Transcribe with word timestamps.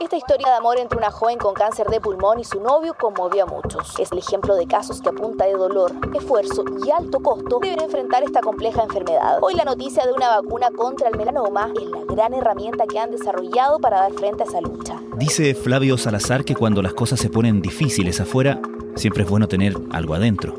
Esta 0.00 0.16
historia 0.16 0.48
de 0.48 0.56
amor 0.56 0.76
entre 0.80 0.98
una 0.98 1.12
joven 1.12 1.38
con 1.38 1.54
cáncer 1.54 1.86
de 1.86 2.00
pulmón 2.00 2.40
y 2.40 2.44
su 2.44 2.60
novio 2.60 2.96
conmovió 2.98 3.44
a 3.44 3.46
muchos. 3.46 3.96
Es 4.00 4.10
el 4.10 4.18
ejemplo 4.18 4.56
de 4.56 4.66
casos 4.66 5.00
que 5.00 5.10
a 5.10 5.12
punta 5.12 5.44
de 5.46 5.52
dolor, 5.52 5.92
esfuerzo 6.12 6.64
y 6.84 6.90
alto 6.90 7.20
costo 7.20 7.60
deben 7.62 7.80
enfrentar 7.80 8.24
esta 8.24 8.40
compleja 8.40 8.82
enfermedad. 8.82 9.38
Hoy 9.40 9.54
la 9.54 9.62
noticia 9.64 10.04
de 10.04 10.12
una 10.12 10.30
vacuna 10.30 10.70
contra 10.76 11.08
el 11.10 11.16
melanoma 11.16 11.72
es 11.80 11.88
la 11.88 12.12
gran 12.12 12.34
herramienta 12.34 12.88
que 12.88 12.98
han 12.98 13.12
desarrollado 13.12 13.78
para 13.78 14.00
dar 14.00 14.12
frente 14.14 14.42
a 14.42 14.46
esa 14.46 14.60
lucha. 14.60 15.00
Dice 15.16 15.54
Flavio 15.54 15.96
Salazar 15.96 16.44
que 16.44 16.56
cuando 16.56 16.82
las 16.82 16.94
cosas 16.94 17.20
se 17.20 17.30
ponen 17.30 17.62
difíciles 17.62 18.20
afuera, 18.20 18.60
siempre 18.96 19.22
es 19.22 19.30
bueno 19.30 19.46
tener 19.46 19.76
algo 19.92 20.14
adentro. 20.14 20.56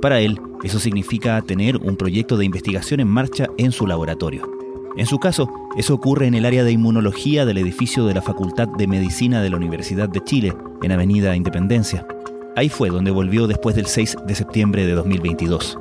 Para 0.00 0.20
él, 0.20 0.40
eso 0.62 0.78
significa 0.78 1.42
tener 1.42 1.76
un 1.76 1.96
proyecto 1.96 2.38
de 2.38 2.46
investigación 2.46 3.00
en 3.00 3.08
marcha 3.08 3.48
en 3.58 3.70
su 3.70 3.86
laboratorio. 3.86 4.57
En 4.98 5.06
su 5.06 5.20
caso, 5.20 5.48
eso 5.76 5.94
ocurre 5.94 6.26
en 6.26 6.34
el 6.34 6.44
área 6.44 6.64
de 6.64 6.72
inmunología 6.72 7.46
del 7.46 7.58
edificio 7.58 8.04
de 8.04 8.14
la 8.14 8.20
Facultad 8.20 8.66
de 8.66 8.88
Medicina 8.88 9.40
de 9.40 9.48
la 9.48 9.56
Universidad 9.56 10.08
de 10.08 10.24
Chile, 10.24 10.52
en 10.82 10.90
Avenida 10.90 11.36
Independencia. 11.36 12.04
Ahí 12.56 12.68
fue 12.68 12.90
donde 12.90 13.12
volvió 13.12 13.46
después 13.46 13.76
del 13.76 13.86
6 13.86 14.16
de 14.26 14.34
septiembre 14.34 14.86
de 14.86 14.94
2022. 14.94 15.78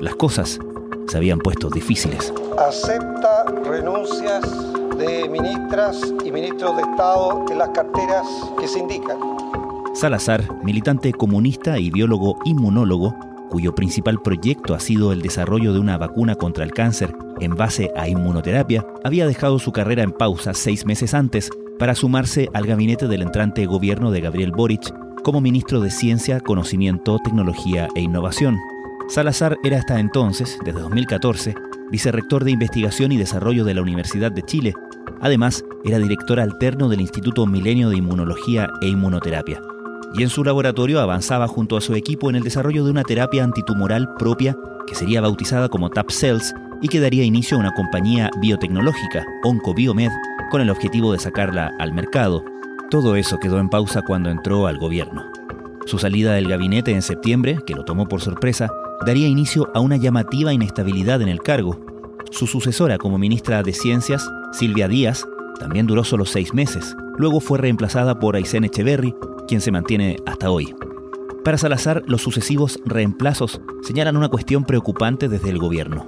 Las 0.00 0.14
cosas 0.14 0.60
se 1.08 1.16
habían 1.16 1.40
puesto 1.40 1.68
difíciles. 1.68 2.32
Acepta 2.64 3.44
renuncias 3.64 4.44
de 4.96 5.28
ministras 5.28 6.00
y 6.24 6.30
ministros 6.30 6.76
de 6.76 6.82
Estado 6.82 7.46
en 7.50 7.58
las 7.58 7.70
carteras 7.70 8.24
que 8.60 8.68
se 8.68 8.78
indican. 8.78 9.18
Salazar, 9.94 10.44
militante 10.62 11.12
comunista 11.12 11.76
y 11.76 11.90
biólogo 11.90 12.38
inmunólogo, 12.44 13.16
cuyo 13.50 13.74
principal 13.74 14.22
proyecto 14.22 14.74
ha 14.74 14.80
sido 14.80 15.12
el 15.12 15.20
desarrollo 15.20 15.74
de 15.74 15.80
una 15.80 15.98
vacuna 15.98 16.36
contra 16.36 16.64
el 16.64 16.72
cáncer 16.72 17.14
en 17.40 17.56
base 17.56 17.90
a 17.96 18.08
inmunoterapia, 18.08 18.86
había 19.04 19.26
dejado 19.26 19.58
su 19.58 19.72
carrera 19.72 20.02
en 20.02 20.12
pausa 20.12 20.54
seis 20.54 20.86
meses 20.86 21.12
antes 21.12 21.50
para 21.78 21.94
sumarse 21.94 22.48
al 22.54 22.66
gabinete 22.66 23.08
del 23.08 23.22
entrante 23.22 23.66
gobierno 23.66 24.10
de 24.10 24.20
Gabriel 24.20 24.52
Boric 24.52 24.94
como 25.22 25.40
ministro 25.40 25.80
de 25.80 25.90
Ciencia, 25.90 26.40
Conocimiento, 26.40 27.18
Tecnología 27.22 27.88
e 27.94 28.00
Innovación. 28.00 28.58
Salazar 29.08 29.58
era 29.64 29.78
hasta 29.78 29.98
entonces, 29.98 30.58
desde 30.64 30.80
2014, 30.80 31.54
vicerrector 31.90 32.44
de 32.44 32.52
Investigación 32.52 33.12
y 33.12 33.16
Desarrollo 33.16 33.64
de 33.64 33.74
la 33.74 33.82
Universidad 33.82 34.30
de 34.30 34.42
Chile. 34.42 34.74
Además, 35.20 35.64
era 35.84 35.98
director 35.98 36.38
alterno 36.38 36.88
del 36.88 37.00
Instituto 37.00 37.44
Milenio 37.46 37.90
de 37.90 37.96
Inmunología 37.96 38.70
e 38.80 38.86
Inmunoterapia 38.86 39.60
y 40.14 40.22
en 40.22 40.28
su 40.28 40.44
laboratorio 40.44 41.00
avanzaba 41.00 41.46
junto 41.46 41.76
a 41.76 41.80
su 41.80 41.94
equipo 41.94 42.30
en 42.30 42.36
el 42.36 42.42
desarrollo 42.42 42.84
de 42.84 42.90
una 42.90 43.04
terapia 43.04 43.44
antitumoral 43.44 44.14
propia 44.14 44.56
que 44.86 44.94
sería 44.94 45.20
bautizada 45.20 45.68
como 45.68 45.90
TAP 45.90 46.10
Cells 46.10 46.54
y 46.82 46.88
que 46.88 47.00
daría 47.00 47.24
inicio 47.24 47.56
a 47.56 47.60
una 47.60 47.72
compañía 47.72 48.30
biotecnológica, 48.40 49.24
OncoBiomed, 49.44 50.10
con 50.50 50.60
el 50.60 50.70
objetivo 50.70 51.12
de 51.12 51.18
sacarla 51.18 51.72
al 51.78 51.92
mercado. 51.92 52.44
Todo 52.90 53.16
eso 53.16 53.38
quedó 53.38 53.58
en 53.58 53.68
pausa 53.68 54.02
cuando 54.02 54.30
entró 54.30 54.66
al 54.66 54.78
gobierno. 54.78 55.24
Su 55.86 55.98
salida 55.98 56.32
del 56.32 56.48
gabinete 56.48 56.90
en 56.92 57.02
septiembre, 57.02 57.58
que 57.66 57.74
lo 57.74 57.84
tomó 57.84 58.08
por 58.08 58.20
sorpresa, 58.20 58.68
daría 59.06 59.28
inicio 59.28 59.70
a 59.74 59.80
una 59.80 59.96
llamativa 59.96 60.52
inestabilidad 60.52 61.22
en 61.22 61.28
el 61.28 61.40
cargo. 61.40 61.80
Su 62.30 62.46
sucesora 62.46 62.98
como 62.98 63.18
ministra 63.18 63.62
de 63.62 63.72
Ciencias, 63.72 64.28
Silvia 64.52 64.88
Díaz, 64.88 65.26
también 65.60 65.86
duró 65.86 66.02
solo 66.02 66.24
seis 66.24 66.52
meses. 66.52 66.96
Luego 67.18 67.38
fue 67.38 67.58
reemplazada 67.58 68.18
por 68.18 68.34
Aysén 68.34 68.64
Echeverry, 68.64 69.14
quien 69.46 69.60
se 69.60 69.70
mantiene 69.70 70.16
hasta 70.26 70.50
hoy. 70.50 70.74
Para 71.44 71.58
Salazar, 71.58 72.02
los 72.06 72.22
sucesivos 72.22 72.80
reemplazos 72.84 73.60
señalan 73.82 74.16
una 74.16 74.28
cuestión 74.28 74.64
preocupante 74.64 75.28
desde 75.28 75.50
el 75.50 75.58
gobierno. 75.58 76.06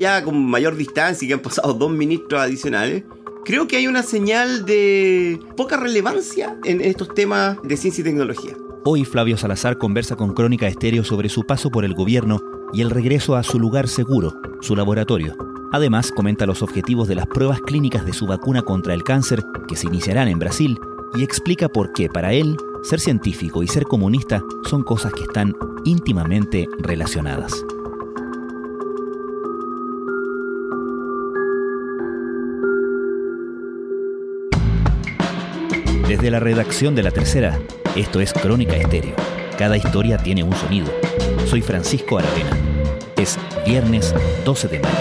Ya 0.00 0.24
con 0.24 0.44
mayor 0.46 0.76
distancia, 0.76 1.28
que 1.28 1.34
han 1.34 1.40
pasado 1.40 1.74
dos 1.74 1.90
ministros 1.90 2.40
adicionales, 2.40 3.04
creo 3.44 3.68
que 3.68 3.76
hay 3.76 3.86
una 3.86 4.02
señal 4.02 4.64
de 4.64 5.38
poca 5.56 5.76
relevancia 5.76 6.58
en 6.64 6.80
estos 6.80 7.14
temas 7.14 7.58
de 7.62 7.76
ciencia 7.76 8.00
y 8.00 8.04
tecnología. 8.04 8.56
Hoy 8.84 9.04
Flavio 9.04 9.36
Salazar 9.36 9.76
conversa 9.76 10.16
con 10.16 10.32
Crónica 10.32 10.66
Estéreo 10.66 11.04
sobre 11.04 11.28
su 11.28 11.44
paso 11.44 11.70
por 11.70 11.84
el 11.84 11.92
gobierno 11.92 12.40
y 12.72 12.82
el 12.82 12.90
regreso 12.90 13.36
a 13.36 13.42
su 13.42 13.58
lugar 13.58 13.88
seguro, 13.88 14.34
su 14.60 14.76
laboratorio. 14.76 15.36
Además, 15.72 16.12
comenta 16.12 16.46
los 16.46 16.62
objetivos 16.62 17.08
de 17.08 17.14
las 17.14 17.26
pruebas 17.26 17.60
clínicas 17.60 18.04
de 18.04 18.12
su 18.12 18.26
vacuna 18.26 18.62
contra 18.62 18.94
el 18.94 19.04
cáncer 19.04 19.44
que 19.68 19.76
se 19.76 19.86
iniciarán 19.86 20.28
en 20.28 20.38
Brasil 20.38 20.78
y 21.14 21.22
explica 21.22 21.68
por 21.68 21.92
qué 21.92 22.08
para 22.08 22.32
él 22.32 22.56
ser 22.82 23.00
científico 23.00 23.62
y 23.62 23.68
ser 23.68 23.84
comunista 23.84 24.42
son 24.68 24.82
cosas 24.82 25.12
que 25.12 25.22
están 25.22 25.54
íntimamente 25.84 26.68
relacionadas. 26.78 27.64
Desde 36.08 36.30
la 36.32 36.40
redacción 36.40 36.96
de 36.96 37.04
La 37.04 37.12
Tercera, 37.12 37.60
esto 37.94 38.20
es 38.20 38.32
Crónica 38.32 38.74
Estéreo. 38.74 39.14
Cada 39.60 39.76
historia 39.76 40.16
tiene 40.16 40.42
un 40.42 40.54
sonido. 40.54 40.86
Soy 41.44 41.60
Francisco 41.60 42.16
Aravena. 42.16 42.56
Es 43.18 43.38
viernes 43.66 44.14
12 44.42 44.68
de 44.68 44.78
mayo. 44.78 44.96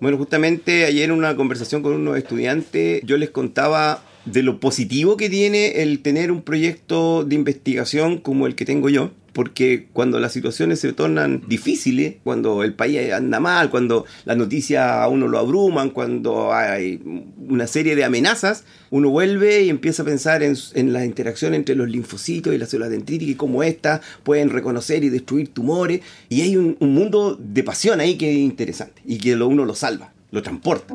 Bueno, 0.00 0.18
justamente 0.18 0.84
ayer 0.84 1.04
en 1.04 1.12
una 1.12 1.36
conversación 1.36 1.80
con 1.80 1.92
unos 1.92 2.18
estudiantes 2.18 3.02
yo 3.04 3.16
les 3.18 3.30
contaba 3.30 4.02
de 4.24 4.42
lo 4.42 4.58
positivo 4.58 5.16
que 5.16 5.30
tiene 5.30 5.80
el 5.82 6.02
tener 6.02 6.32
un 6.32 6.42
proyecto 6.42 7.22
de 7.22 7.36
investigación 7.36 8.18
como 8.18 8.48
el 8.48 8.56
que 8.56 8.64
tengo 8.64 8.88
yo 8.88 9.12
porque 9.32 9.88
cuando 9.92 10.20
las 10.20 10.32
situaciones 10.32 10.80
se 10.80 10.92
tornan 10.92 11.42
difíciles, 11.48 12.16
cuando 12.22 12.62
el 12.62 12.74
país 12.74 13.12
anda 13.12 13.40
mal, 13.40 13.70
cuando 13.70 14.04
las 14.24 14.36
noticias 14.36 14.84
a 14.84 15.08
uno 15.08 15.28
lo 15.28 15.38
abruman, 15.38 15.90
cuando 15.90 16.52
hay 16.52 17.00
una 17.48 17.66
serie 17.66 17.96
de 17.96 18.04
amenazas, 18.04 18.64
uno 18.90 19.10
vuelve 19.10 19.62
y 19.62 19.70
empieza 19.70 20.02
a 20.02 20.06
pensar 20.06 20.42
en, 20.42 20.92
la 20.92 21.04
interacción 21.04 21.54
entre 21.54 21.74
los 21.74 21.88
linfocitos 21.88 22.54
y 22.54 22.58
las 22.58 22.68
células 22.68 22.90
dendríticas 22.90 23.32
y 23.32 23.36
cómo 23.36 23.62
éstas 23.62 24.00
pueden 24.22 24.50
reconocer 24.50 25.02
y 25.04 25.08
destruir 25.08 25.48
tumores. 25.48 26.00
Y 26.28 26.42
hay 26.42 26.56
un, 26.56 26.76
mundo 26.80 27.38
de 27.40 27.64
pasión 27.64 28.00
ahí 28.00 28.16
que 28.16 28.30
es 28.30 28.38
interesante 28.38 29.00
y 29.04 29.18
que 29.18 29.34
uno 29.34 29.64
lo 29.64 29.74
salva, 29.74 30.12
lo 30.30 30.42
transporta. 30.42 30.94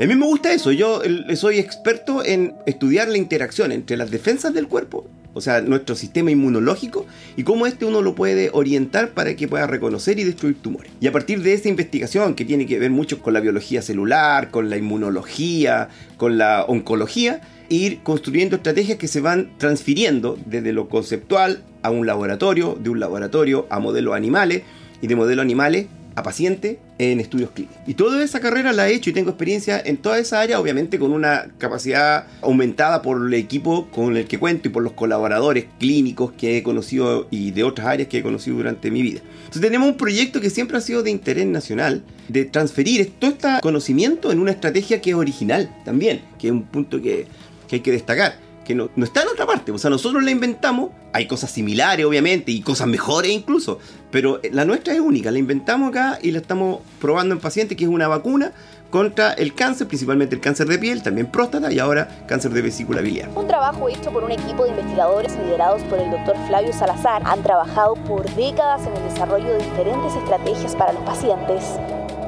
A 0.00 0.06
mí 0.06 0.14
me 0.14 0.26
gusta 0.26 0.52
eso, 0.52 0.70
yo 0.70 1.02
soy 1.34 1.58
experto 1.58 2.24
en 2.24 2.54
estudiar 2.66 3.08
la 3.08 3.18
interacción 3.18 3.72
entre 3.72 3.96
las 3.96 4.10
defensas 4.10 4.54
del 4.54 4.68
cuerpo 4.68 5.08
o 5.34 5.40
sea, 5.40 5.60
nuestro 5.60 5.94
sistema 5.94 6.30
inmunológico 6.30 7.06
y 7.36 7.44
cómo 7.44 7.66
este 7.66 7.84
uno 7.84 8.02
lo 8.02 8.14
puede 8.14 8.50
orientar 8.52 9.10
para 9.10 9.36
que 9.36 9.48
pueda 9.48 9.66
reconocer 9.66 10.18
y 10.18 10.24
destruir 10.24 10.56
tumores. 10.60 10.90
Y 11.00 11.06
a 11.06 11.12
partir 11.12 11.42
de 11.42 11.52
esa 11.52 11.68
investigación, 11.68 12.34
que 12.34 12.44
tiene 12.44 12.66
que 12.66 12.78
ver 12.78 12.90
mucho 12.90 13.20
con 13.20 13.34
la 13.34 13.40
biología 13.40 13.82
celular, 13.82 14.50
con 14.50 14.70
la 14.70 14.76
inmunología, 14.76 15.88
con 16.16 16.38
la 16.38 16.64
oncología, 16.64 17.40
ir 17.68 18.00
construyendo 18.02 18.56
estrategias 18.56 18.98
que 18.98 19.08
se 19.08 19.20
van 19.20 19.50
transfiriendo 19.58 20.38
desde 20.46 20.72
lo 20.72 20.88
conceptual 20.88 21.62
a 21.82 21.90
un 21.90 22.06
laboratorio, 22.06 22.78
de 22.80 22.90
un 22.90 23.00
laboratorio 23.00 23.66
a 23.70 23.78
modelos 23.78 24.14
animales 24.14 24.62
y 25.00 25.06
de 25.06 25.16
modelos 25.16 25.42
animales 25.42 25.86
a 26.18 26.22
paciente 26.22 26.78
en 26.98 27.20
estudios 27.20 27.50
clínicos. 27.50 27.78
Y 27.86 27.94
toda 27.94 28.22
esa 28.22 28.40
carrera 28.40 28.72
la 28.72 28.88
he 28.88 28.94
hecho 28.94 29.10
y 29.10 29.12
tengo 29.12 29.30
experiencia 29.30 29.80
en 29.84 29.96
toda 29.96 30.18
esa 30.18 30.40
área, 30.40 30.60
obviamente 30.60 30.98
con 30.98 31.12
una 31.12 31.46
capacidad 31.58 32.26
aumentada 32.42 33.02
por 33.02 33.26
el 33.26 33.34
equipo 33.34 33.88
con 33.90 34.16
el 34.16 34.26
que 34.26 34.38
cuento 34.38 34.68
y 34.68 34.70
por 34.70 34.82
los 34.82 34.92
colaboradores 34.92 35.66
clínicos 35.78 36.32
que 36.32 36.58
he 36.58 36.62
conocido 36.62 37.28
y 37.30 37.52
de 37.52 37.64
otras 37.64 37.86
áreas 37.86 38.08
que 38.08 38.18
he 38.18 38.22
conocido 38.22 38.56
durante 38.56 38.90
mi 38.90 39.02
vida. 39.02 39.20
Entonces 39.38 39.62
tenemos 39.62 39.88
un 39.88 39.96
proyecto 39.96 40.40
que 40.40 40.50
siempre 40.50 40.76
ha 40.76 40.80
sido 40.80 41.02
de 41.02 41.10
interés 41.10 41.46
nacional, 41.46 42.02
de 42.28 42.44
transferir 42.44 43.12
todo 43.18 43.30
este 43.30 43.48
conocimiento 43.62 44.32
en 44.32 44.40
una 44.40 44.50
estrategia 44.50 45.00
que 45.00 45.10
es 45.10 45.16
original 45.16 45.74
también, 45.84 46.22
que 46.38 46.48
es 46.48 46.52
un 46.52 46.64
punto 46.64 47.00
que, 47.00 47.26
que 47.68 47.76
hay 47.76 47.80
que 47.80 47.92
destacar 47.92 48.47
que 48.68 48.74
no, 48.74 48.90
está 49.02 49.22
en 49.22 49.28
otra 49.28 49.46
parte. 49.46 49.72
O 49.72 49.78
sea, 49.78 49.88
nosotros 49.88 50.22
la 50.22 50.30
inventamos, 50.30 50.90
hay 51.14 51.26
cosas 51.26 51.50
similares 51.50 52.04
obviamente 52.04 52.52
y 52.52 52.60
cosas 52.60 52.86
mejores 52.86 53.30
incluso, 53.30 53.78
pero 54.10 54.40
la 54.52 54.66
nuestra 54.66 54.92
es 54.92 55.00
única, 55.00 55.30
la 55.30 55.38
inventamos 55.38 55.88
acá 55.88 56.18
y 56.20 56.32
la 56.32 56.40
estamos 56.40 56.80
probando 57.00 57.34
en 57.34 57.40
pacientes, 57.40 57.78
que 57.78 57.84
es 57.84 57.90
una 57.90 58.08
vacuna 58.08 58.52
contra 58.90 59.32
el 59.32 59.54
cáncer, 59.54 59.88
principalmente 59.88 60.34
el 60.34 60.42
cáncer 60.42 60.66
de 60.66 60.78
piel, 60.78 61.02
también 61.02 61.28
próstata 61.28 61.72
y 61.72 61.78
ahora 61.78 62.26
cáncer 62.26 62.50
de 62.50 62.60
vesícula 62.60 63.00
biliar. 63.00 63.30
Un 63.34 63.46
trabajo 63.46 63.88
hecho 63.88 64.10
por 64.12 64.22
un 64.22 64.32
equipo 64.32 64.64
de 64.64 64.70
investigadores 64.70 65.32
liderados 65.38 65.80
por 65.84 65.98
el 65.98 66.10
doctor 66.10 66.36
Flavio 66.46 66.72
Salazar. 66.74 67.22
Han 67.24 67.42
trabajado 67.42 67.94
por 67.94 68.28
décadas 68.34 68.82
en 68.86 68.94
el 68.94 69.02
desarrollo 69.10 69.48
de 69.48 69.64
diferentes 69.64 70.14
estrategias 70.14 70.76
para 70.76 70.92
los 70.92 71.02
pacientes. 71.04 71.64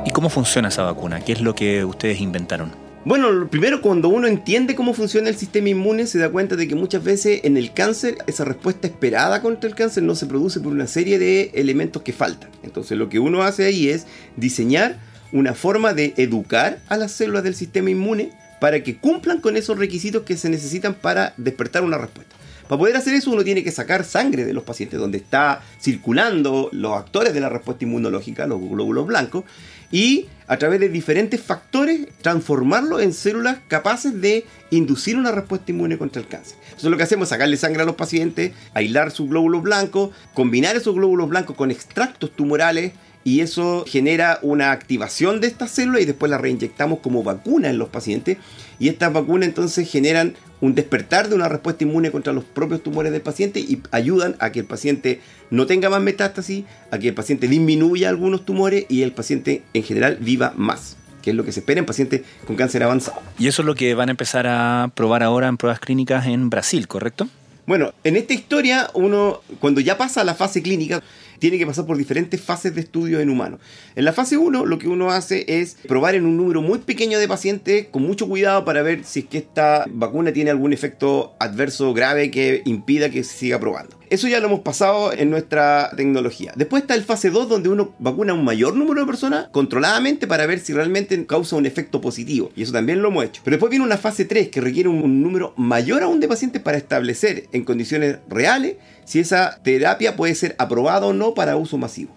¿Y 0.06 0.11
cómo 0.11 0.31
funciona 0.31 0.69
esa 0.69 0.85
vacuna? 0.85 1.20
¿Qué 1.20 1.32
es 1.32 1.43
lo 1.43 1.55
que 1.55 1.85
ustedes 1.85 2.19
inventaron? 2.23 2.90
Bueno, 3.02 3.49
primero 3.49 3.81
cuando 3.81 4.11
uno 4.11 4.26
entiende 4.26 4.75
cómo 4.75 4.93
funciona 4.93 5.31
el 5.31 5.37
sistema 5.37 5.70
inmune 5.70 6.06
se 6.06 6.19
da 6.19 6.29
cuenta 6.29 6.55
de 6.55 6.69
que 6.69 6.75
muchas 6.75 7.02
veces 7.02 7.41
en 7.44 7.56
el 7.56 7.73
cáncer 7.73 8.19
esa 8.26 8.44
respuesta 8.44 8.87
esperada 8.87 9.41
contra 9.41 9.70
el 9.70 9.75
cáncer 9.75 10.02
no 10.02 10.14
se 10.14 10.26
produce 10.26 10.61
por 10.61 10.70
una 10.75 10.87
serie 10.87 11.19
de 11.19 11.50
elementos 11.55 12.02
que 12.02 12.12
faltan. 12.12 12.50
Entonces 12.62 12.99
lo 12.99 13.08
que 13.08 13.19
uno 13.19 13.43
hace 13.43 13.64
ahí 13.64 13.88
es 13.88 14.06
diseñar 14.37 14.99
una 15.32 15.55
forma 15.55 15.94
de 15.94 16.12
educar 16.19 16.81
a 16.88 16.99
las 16.99 17.12
células 17.12 17.43
del 17.43 17.55
sistema 17.55 17.88
inmune 17.88 18.32
para 18.61 18.82
que 18.82 18.99
cumplan 18.99 19.41
con 19.41 19.56
esos 19.56 19.79
requisitos 19.79 20.25
que 20.25 20.37
se 20.37 20.50
necesitan 20.50 20.93
para 20.93 21.32
despertar 21.38 21.82
una 21.82 21.96
respuesta. 21.96 22.37
Para 22.69 22.79
poder 22.79 22.96
hacer 22.96 23.14
eso 23.14 23.32
uno 23.32 23.43
tiene 23.43 23.64
que 23.64 23.73
sacar 23.73 24.05
sangre 24.05 24.44
de 24.44 24.53
los 24.53 24.62
pacientes 24.62 25.00
donde 25.00 25.19
está 25.19 25.62
circulando 25.81 26.69
los 26.70 26.96
actores 26.96 27.32
de 27.32 27.41
la 27.41 27.49
respuesta 27.49 27.85
inmunológica, 27.85 28.46
los 28.46 28.61
glóbulos 28.61 29.06
blancos, 29.06 29.44
y 29.91 30.29
a 30.47 30.57
través 30.57 30.81
de 30.81 30.89
diferentes 30.89 31.41
factores 31.41 32.09
transformarlo 32.23 32.99
en 32.99 33.13
células 33.13 33.59
capaces 33.69 34.21
de 34.21 34.45
inducir 34.71 35.17
una 35.17 35.31
respuesta 35.31 35.71
inmune 35.71 35.97
contra 35.97 36.21
el 36.21 36.29
cáncer. 36.29 36.57
Eso 36.69 36.89
es 36.89 36.91
lo 36.91 36.97
que 36.97 37.05
hacemos, 37.05 37.29
sacarle 37.29 37.57
sangre 37.57 37.83
a 37.83 37.85
los 37.85 37.95
pacientes, 37.95 38.53
aislar 38.75 39.13
sus 39.13 39.29
glóbulos 39.29 39.63
blancos, 39.63 40.11
combinar 40.35 40.75
esos 40.75 40.95
glóbulos 40.95 41.29
blancos 41.29 41.57
con 41.57 41.71
extractos 41.71 42.35
tumorales 42.35 42.93
y 43.25 43.40
eso 43.40 43.84
genera 43.87 44.38
una 44.43 44.72
activación 44.72 45.40
de 45.40 45.46
estas 45.46 45.70
células 45.70 46.02
y 46.02 46.06
después 46.06 46.31
las 46.31 46.40
reinyectamos 46.40 47.00
como 47.00 47.22
vacuna 47.22 47.69
en 47.69 47.78
los 47.78 47.88
pacientes 47.88 48.38
y 48.78 48.88
estas 48.88 49.12
vacunas 49.12 49.49
entonces 49.49 49.90
generan 49.90 50.34
un 50.61 50.75
despertar 50.75 51.28
de 51.28 51.34
una 51.34 51.49
respuesta 51.49 51.84
inmune 51.84 52.11
contra 52.11 52.32
los 52.32 52.44
propios 52.44 52.82
tumores 52.82 53.12
del 53.12 53.22
paciente 53.22 53.61
y 53.61 53.82
ayudan 53.93 54.37
a 54.40 54.52
que 54.52 54.61
el 54.61 54.67
paciente 54.67 55.20
no 55.50 55.67
tenga 55.67 55.88
más 55.88 56.02
metástasis, 56.02 56.64
a 56.90 56.99
que 56.99 57.08
el 57.08 57.14
paciente 57.14 57.49
disminuya 57.49 58.08
algunos 58.08 58.44
tumores 58.44 58.84
y 58.88 59.02
el 59.02 59.12
paciente 59.12 59.62
en 59.75 59.82
general 59.82 60.19
viva 60.20 60.52
más 60.56 60.96
que 61.20 61.31
es 61.31 61.37
lo 61.37 61.44
que 61.44 61.52
se 61.52 61.61
espera 61.61 61.78
en 61.78 61.84
pacientes 61.84 62.22
con 62.46 62.56
cáncer 62.56 62.82
avanzado. 62.82 63.20
Y 63.38 63.46
eso 63.46 63.61
es 63.61 63.67
lo 63.67 63.75
que 63.75 63.94
van 63.94 64.08
a 64.08 64.12
empezar 64.12 64.46
a 64.46 64.90
probar 64.94 65.22
ahora 65.22 65.49
en 65.49 65.58
pruebas 65.58 65.78
clínicas 65.78 66.26
en 66.26 66.49
Brasil, 66.49 66.88
¿correcto? 66.88 67.28
Bueno, 67.67 67.93
en 68.05 68.17
esta 68.17 68.34
historia 68.34 68.90
uno, 68.94 69.43
cuando 69.61 69.81
ya 69.81 69.96
pasa 69.96 70.22
a 70.22 70.25
la 70.25 70.34
fase 70.34 70.62
clínica, 70.62 71.02
tiene 71.41 71.59
que 71.59 71.67
pasar 71.67 71.87
por 71.87 71.97
diferentes 71.97 72.41
fases 72.41 72.73
de 72.75 72.83
estudio 72.83 73.19
en 73.19 73.31
humanos. 73.31 73.59
En 73.97 74.05
la 74.05 74.13
fase 74.13 74.37
1 74.37 74.65
lo 74.65 74.79
que 74.79 74.87
uno 74.87 75.11
hace 75.11 75.45
es 75.49 75.77
probar 75.89 76.15
en 76.15 76.25
un 76.25 76.37
número 76.37 76.63
muy 76.63 76.79
pequeño 76.79 77.19
de 77.19 77.27
pacientes 77.27 77.87
con 77.91 78.03
mucho 78.03 78.29
cuidado 78.29 78.65
para 78.65 78.83
ver 78.83 79.05
si 79.05 79.21
es 79.21 79.27
que 79.27 79.39
esta 79.39 79.87
vacuna 79.89 80.33
tiene 80.33 80.51
algún 80.51 80.73
efecto 80.73 81.35
adverso 81.41 81.93
grave 81.93 82.31
que 82.31 82.63
impida 82.65 83.11
que 83.11 83.25
se 83.25 83.37
siga 83.37 83.59
probando. 83.59 84.00
Eso 84.11 84.27
ya 84.27 84.41
lo 84.41 84.49
hemos 84.49 84.61
pasado 84.61 85.12
en 85.12 85.31
nuestra 85.31 85.93
tecnología. 85.97 86.53
Después 86.57 86.83
está 86.83 86.97
el 86.97 87.05
fase 87.05 87.31
2 87.31 87.49
donde 87.49 87.69
uno 87.69 87.95
vacuna 88.01 88.33
a 88.33 88.35
un 88.35 88.45
mayor 88.45 88.75
número 88.75 89.01
de 89.01 89.07
personas 89.07 89.47
controladamente 89.53 90.27
para 90.27 90.47
ver 90.47 90.59
si 90.59 90.73
realmente 90.73 91.25
causa 91.27 91.55
un 91.55 91.65
efecto 91.65 92.01
positivo. 92.01 92.51
Y 92.57 92.62
eso 92.62 92.73
también 92.73 93.03
lo 93.03 93.09
hemos 93.11 93.25
hecho. 93.25 93.41
Pero 93.45 93.55
después 93.55 93.71
viene 93.71 93.85
una 93.85 93.99
fase 93.99 94.25
3 94.25 94.49
que 94.49 94.61
requiere 94.61 94.89
un 94.89 95.23
número 95.23 95.55
mayor 95.57 96.03
aún 96.03 96.19
de 96.19 96.27
pacientes 96.27 96.61
para 96.61 96.77
establecer 96.77 97.45
en 97.53 97.62
condiciones 97.62 98.19
reales 98.29 98.79
si 99.05 99.21
esa 99.21 99.61
terapia 99.62 100.17
puede 100.17 100.35
ser 100.35 100.56
aprobada 100.59 101.06
o 101.06 101.13
no 101.13 101.33
para 101.35 101.55
uso 101.55 101.79
masivo. 101.79 102.13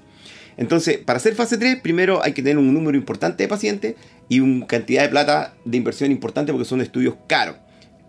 Entonces, 0.57 0.98
para 0.98 1.18
hacer 1.18 1.36
fase 1.36 1.60
3, 1.60 1.80
primero 1.81 2.24
hay 2.24 2.34
que 2.34 2.42
tener 2.42 2.57
un 2.57 2.74
número 2.74 2.98
importante 2.98 3.44
de 3.44 3.48
pacientes 3.48 3.96
y 4.30 4.39
una 4.39 4.66
cantidad 4.66 5.04
de 5.04 5.10
plata 5.10 5.54
de 5.63 5.78
inversión 5.78 6.12
importante 6.12 6.51
porque 6.51 6.66
son 6.66 6.81
estudios 6.81 7.13
caros. 7.28 7.57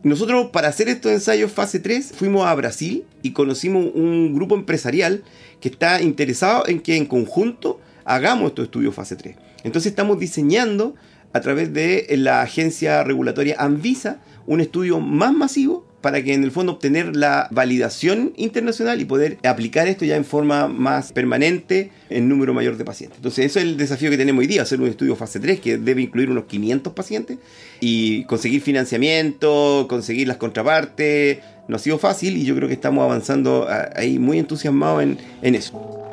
Nosotros 0.04 0.50
para 0.50 0.68
hacer 0.68 0.90
estos 0.90 1.10
ensayos 1.12 1.50
fase 1.50 1.78
3 1.80 2.12
fuimos 2.14 2.46
a 2.46 2.54
Brasil 2.54 3.04
y 3.22 3.32
conocimos 3.32 3.86
un 3.94 4.34
grupo 4.34 4.54
empresarial 4.54 5.24
que 5.62 5.70
está 5.70 6.02
interesado 6.02 6.68
en 6.68 6.80
que 6.80 6.98
en 6.98 7.06
conjunto 7.06 7.80
hagamos 8.04 8.48
estos 8.48 8.66
estudios 8.66 8.94
fase 8.94 9.16
3. 9.16 9.34
Entonces 9.64 9.90
estamos 9.90 10.18
diseñando 10.18 10.94
a 11.32 11.40
través 11.40 11.72
de 11.72 12.06
la 12.18 12.42
agencia 12.42 13.02
regulatoria 13.02 13.56
Anvisa 13.58 14.20
un 14.46 14.60
estudio 14.60 15.00
más 15.00 15.32
masivo 15.32 15.86
para 16.04 16.22
que 16.22 16.34
en 16.34 16.44
el 16.44 16.50
fondo 16.50 16.72
obtener 16.72 17.16
la 17.16 17.48
validación 17.50 18.34
internacional 18.36 19.00
y 19.00 19.06
poder 19.06 19.38
aplicar 19.42 19.88
esto 19.88 20.04
ya 20.04 20.16
en 20.16 20.26
forma 20.26 20.68
más 20.68 21.12
permanente 21.12 21.92
en 22.10 22.28
número 22.28 22.52
mayor 22.52 22.76
de 22.76 22.84
pacientes. 22.84 23.16
Entonces, 23.16 23.46
eso 23.46 23.58
es 23.58 23.64
el 23.64 23.78
desafío 23.78 24.10
que 24.10 24.18
tenemos 24.18 24.42
hoy 24.42 24.46
día, 24.46 24.60
hacer 24.60 24.82
un 24.82 24.88
estudio 24.88 25.16
fase 25.16 25.40
3 25.40 25.60
que 25.60 25.78
debe 25.78 26.02
incluir 26.02 26.28
unos 26.28 26.44
500 26.44 26.92
pacientes 26.92 27.38
y 27.80 28.24
conseguir 28.24 28.60
financiamiento, 28.60 29.86
conseguir 29.88 30.28
las 30.28 30.36
contrapartes. 30.36 31.38
No 31.68 31.76
ha 31.76 31.78
sido 31.78 31.98
fácil 31.98 32.36
y 32.36 32.44
yo 32.44 32.54
creo 32.54 32.68
que 32.68 32.74
estamos 32.74 33.02
avanzando 33.02 33.66
ahí 33.96 34.18
muy 34.18 34.38
entusiasmados 34.38 35.04
en, 35.04 35.16
en 35.40 35.54
eso 35.54 36.04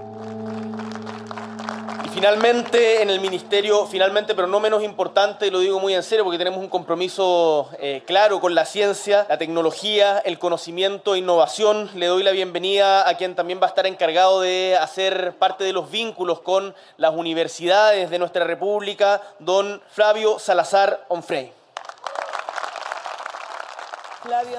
finalmente 2.22 3.02
en 3.02 3.10
el 3.10 3.20
ministerio, 3.20 3.88
finalmente 3.88 4.36
pero 4.36 4.46
no 4.46 4.60
menos 4.60 4.84
importante, 4.84 5.50
lo 5.50 5.58
digo 5.58 5.80
muy 5.80 5.96
en 5.96 6.04
serio 6.04 6.24
porque 6.24 6.38
tenemos 6.38 6.60
un 6.60 6.70
compromiso 6.70 7.72
eh, 7.80 8.04
claro 8.06 8.40
con 8.40 8.54
la 8.54 8.66
ciencia, 8.66 9.26
la 9.28 9.40
tecnología, 9.40 10.20
el 10.20 10.38
conocimiento 10.38 11.16
innovación, 11.16 11.90
le 11.96 12.06
doy 12.06 12.22
la 12.22 12.30
bienvenida 12.30 13.10
a 13.10 13.18
quien 13.18 13.34
también 13.34 13.60
va 13.60 13.66
a 13.66 13.70
estar 13.70 13.88
encargado 13.88 14.42
de 14.42 14.78
hacer 14.80 15.34
parte 15.40 15.64
de 15.64 15.74
los 15.74 15.90
vínculos 15.90 16.42
con 16.42 16.76
las 16.98 17.16
universidades 17.16 18.12
de 18.12 18.20
nuestra 18.20 18.46
República, 18.46 19.20
don 19.40 19.82
Flavio 19.90 20.38
Salazar 20.38 21.04
Onfrey. 21.08 21.61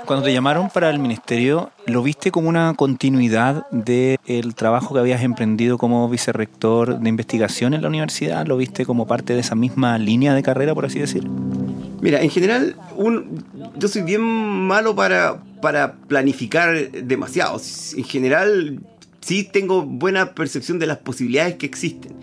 Cuando 0.06 0.24
te 0.24 0.32
llamaron 0.32 0.70
para 0.70 0.90
el 0.90 0.98
ministerio, 0.98 1.70
¿lo 1.86 2.02
viste 2.02 2.32
como 2.32 2.48
una 2.48 2.74
continuidad 2.74 3.64
del 3.70 4.54
trabajo 4.56 4.94
que 4.94 5.00
habías 5.00 5.22
emprendido 5.22 5.78
como 5.78 6.08
vicerrector 6.08 6.98
de 6.98 7.08
investigación 7.08 7.72
en 7.72 7.82
la 7.82 7.88
universidad? 7.88 8.46
¿Lo 8.46 8.56
viste 8.56 8.84
como 8.84 9.06
parte 9.06 9.34
de 9.34 9.40
esa 9.40 9.54
misma 9.54 9.98
línea 9.98 10.34
de 10.34 10.42
carrera, 10.42 10.74
por 10.74 10.86
así 10.86 10.98
decir? 10.98 11.28
Mira, 12.00 12.20
en 12.20 12.30
general, 12.30 12.76
un, 12.96 13.44
yo 13.76 13.86
soy 13.86 14.02
bien 14.02 14.22
malo 14.22 14.96
para, 14.96 15.40
para 15.60 15.92
planificar 15.92 16.90
demasiado. 16.90 17.60
En 17.96 18.04
general, 18.04 18.80
sí 19.20 19.44
tengo 19.44 19.82
buena 19.82 20.34
percepción 20.34 20.80
de 20.80 20.88
las 20.88 20.98
posibilidades 20.98 21.54
que 21.54 21.66
existen. 21.66 22.16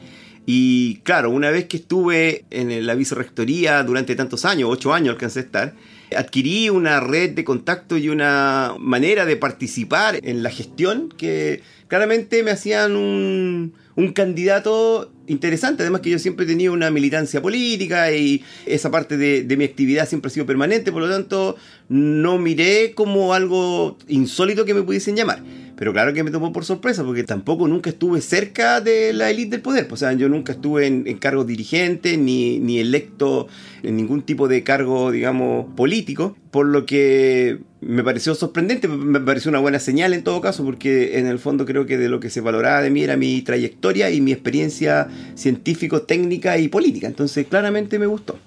Y 0.45 0.97
claro, 1.03 1.29
una 1.29 1.51
vez 1.51 1.65
que 1.65 1.77
estuve 1.77 2.43
en 2.49 2.85
la 2.85 2.95
vicerrectoría 2.95 3.81
durante 3.83 4.15
tantos 4.15 4.43
años, 4.43 4.69
ocho 4.69 4.93
años 4.93 5.13
alcancé 5.13 5.39
a 5.39 5.43
estar, 5.43 5.73
adquirí 6.15 6.69
una 6.69 6.99
red 6.99 7.31
de 7.31 7.43
contacto 7.43 7.97
y 7.97 8.09
una 8.09 8.75
manera 8.79 9.25
de 9.25 9.35
participar 9.35 10.19
en 10.23 10.43
la 10.43 10.49
gestión 10.49 11.09
que 11.17 11.61
claramente 11.87 12.43
me 12.43 12.51
hacían 12.51 12.95
un, 12.95 13.73
candidato 14.15 15.11
interesante, 15.27 15.83
además 15.83 15.99
que 15.99 16.09
yo 16.09 16.19
siempre 16.19 16.45
he 16.45 16.47
tenido 16.47 16.71
una 16.71 16.89
militancia 16.89 17.41
política 17.41 18.13
y 18.13 18.43
esa 18.65 18.89
parte 18.89 19.17
de, 19.17 19.43
de, 19.43 19.57
mi 19.57 19.65
actividad 19.65 20.07
siempre 20.07 20.29
ha 20.29 20.31
sido 20.31 20.45
permanente, 20.45 20.93
por 20.93 21.01
lo 21.01 21.09
tanto 21.09 21.57
no 21.89 22.37
miré 22.37 22.93
como 22.93 23.33
algo 23.33 23.97
insólito 24.07 24.63
que 24.63 24.73
me 24.73 24.83
pudiesen 24.83 25.17
llamar. 25.17 25.43
Pero 25.79 25.93
claro 25.93 26.13
que 26.13 26.25
me 26.25 26.29
tomó 26.29 26.51
por 26.51 26.65
sorpresa, 26.65 27.05
porque 27.05 27.23
tampoco 27.23 27.65
nunca 27.65 27.89
estuve 27.89 28.19
cerca 28.19 28.81
de 28.81 29.13
la 29.13 29.29
élite 29.29 29.51
del 29.51 29.61
poder. 29.61 29.87
Pues, 29.87 30.01
o 30.01 30.05
sea, 30.05 30.11
yo 30.11 30.27
nunca 30.27 30.51
estuve 30.51 30.85
en, 30.85 31.17
cargos 31.19 31.47
dirigentes, 31.47 32.17
ni, 32.17 32.59
ni 32.59 32.79
electo 32.79 33.47
en 33.81 33.95
ningún 33.95 34.23
tipo 34.23 34.49
de 34.49 34.61
cargo, 34.65 35.09
digamos, 35.09 35.73
político. 35.77 36.35
Por 36.51 36.65
lo 36.65 36.85
que 36.85 37.59
me 37.79 38.03
pareció 38.03 38.35
sorprendente, 38.35 38.89
me 38.89 39.21
pareció 39.21 39.47
una 39.47 39.59
buena 39.59 39.79
señal 39.79 40.13
en 40.13 40.25
todo 40.25 40.41
caso, 40.41 40.65
porque 40.65 41.17
en 41.17 41.27
el 41.27 41.39
fondo 41.39 41.65
creo 41.65 41.85
que 41.85 41.97
de 41.97 42.09
lo 42.09 42.19
que 42.19 42.29
se 42.29 42.41
valoraba 42.41 42.81
de 42.81 42.89
mí 42.89 43.01
era 43.03 43.15
mi 43.15 43.41
trayectoria 43.41 44.11
y 44.11 44.19
mi 44.19 44.33
experiencia 44.33 45.07
científico, 45.35 46.01
técnica 46.01 46.57
y 46.57 46.67
política. 46.67 47.07
Entonces, 47.07 47.47
claramente 47.47 47.97
me 47.99 48.05
gustó. 48.05 48.37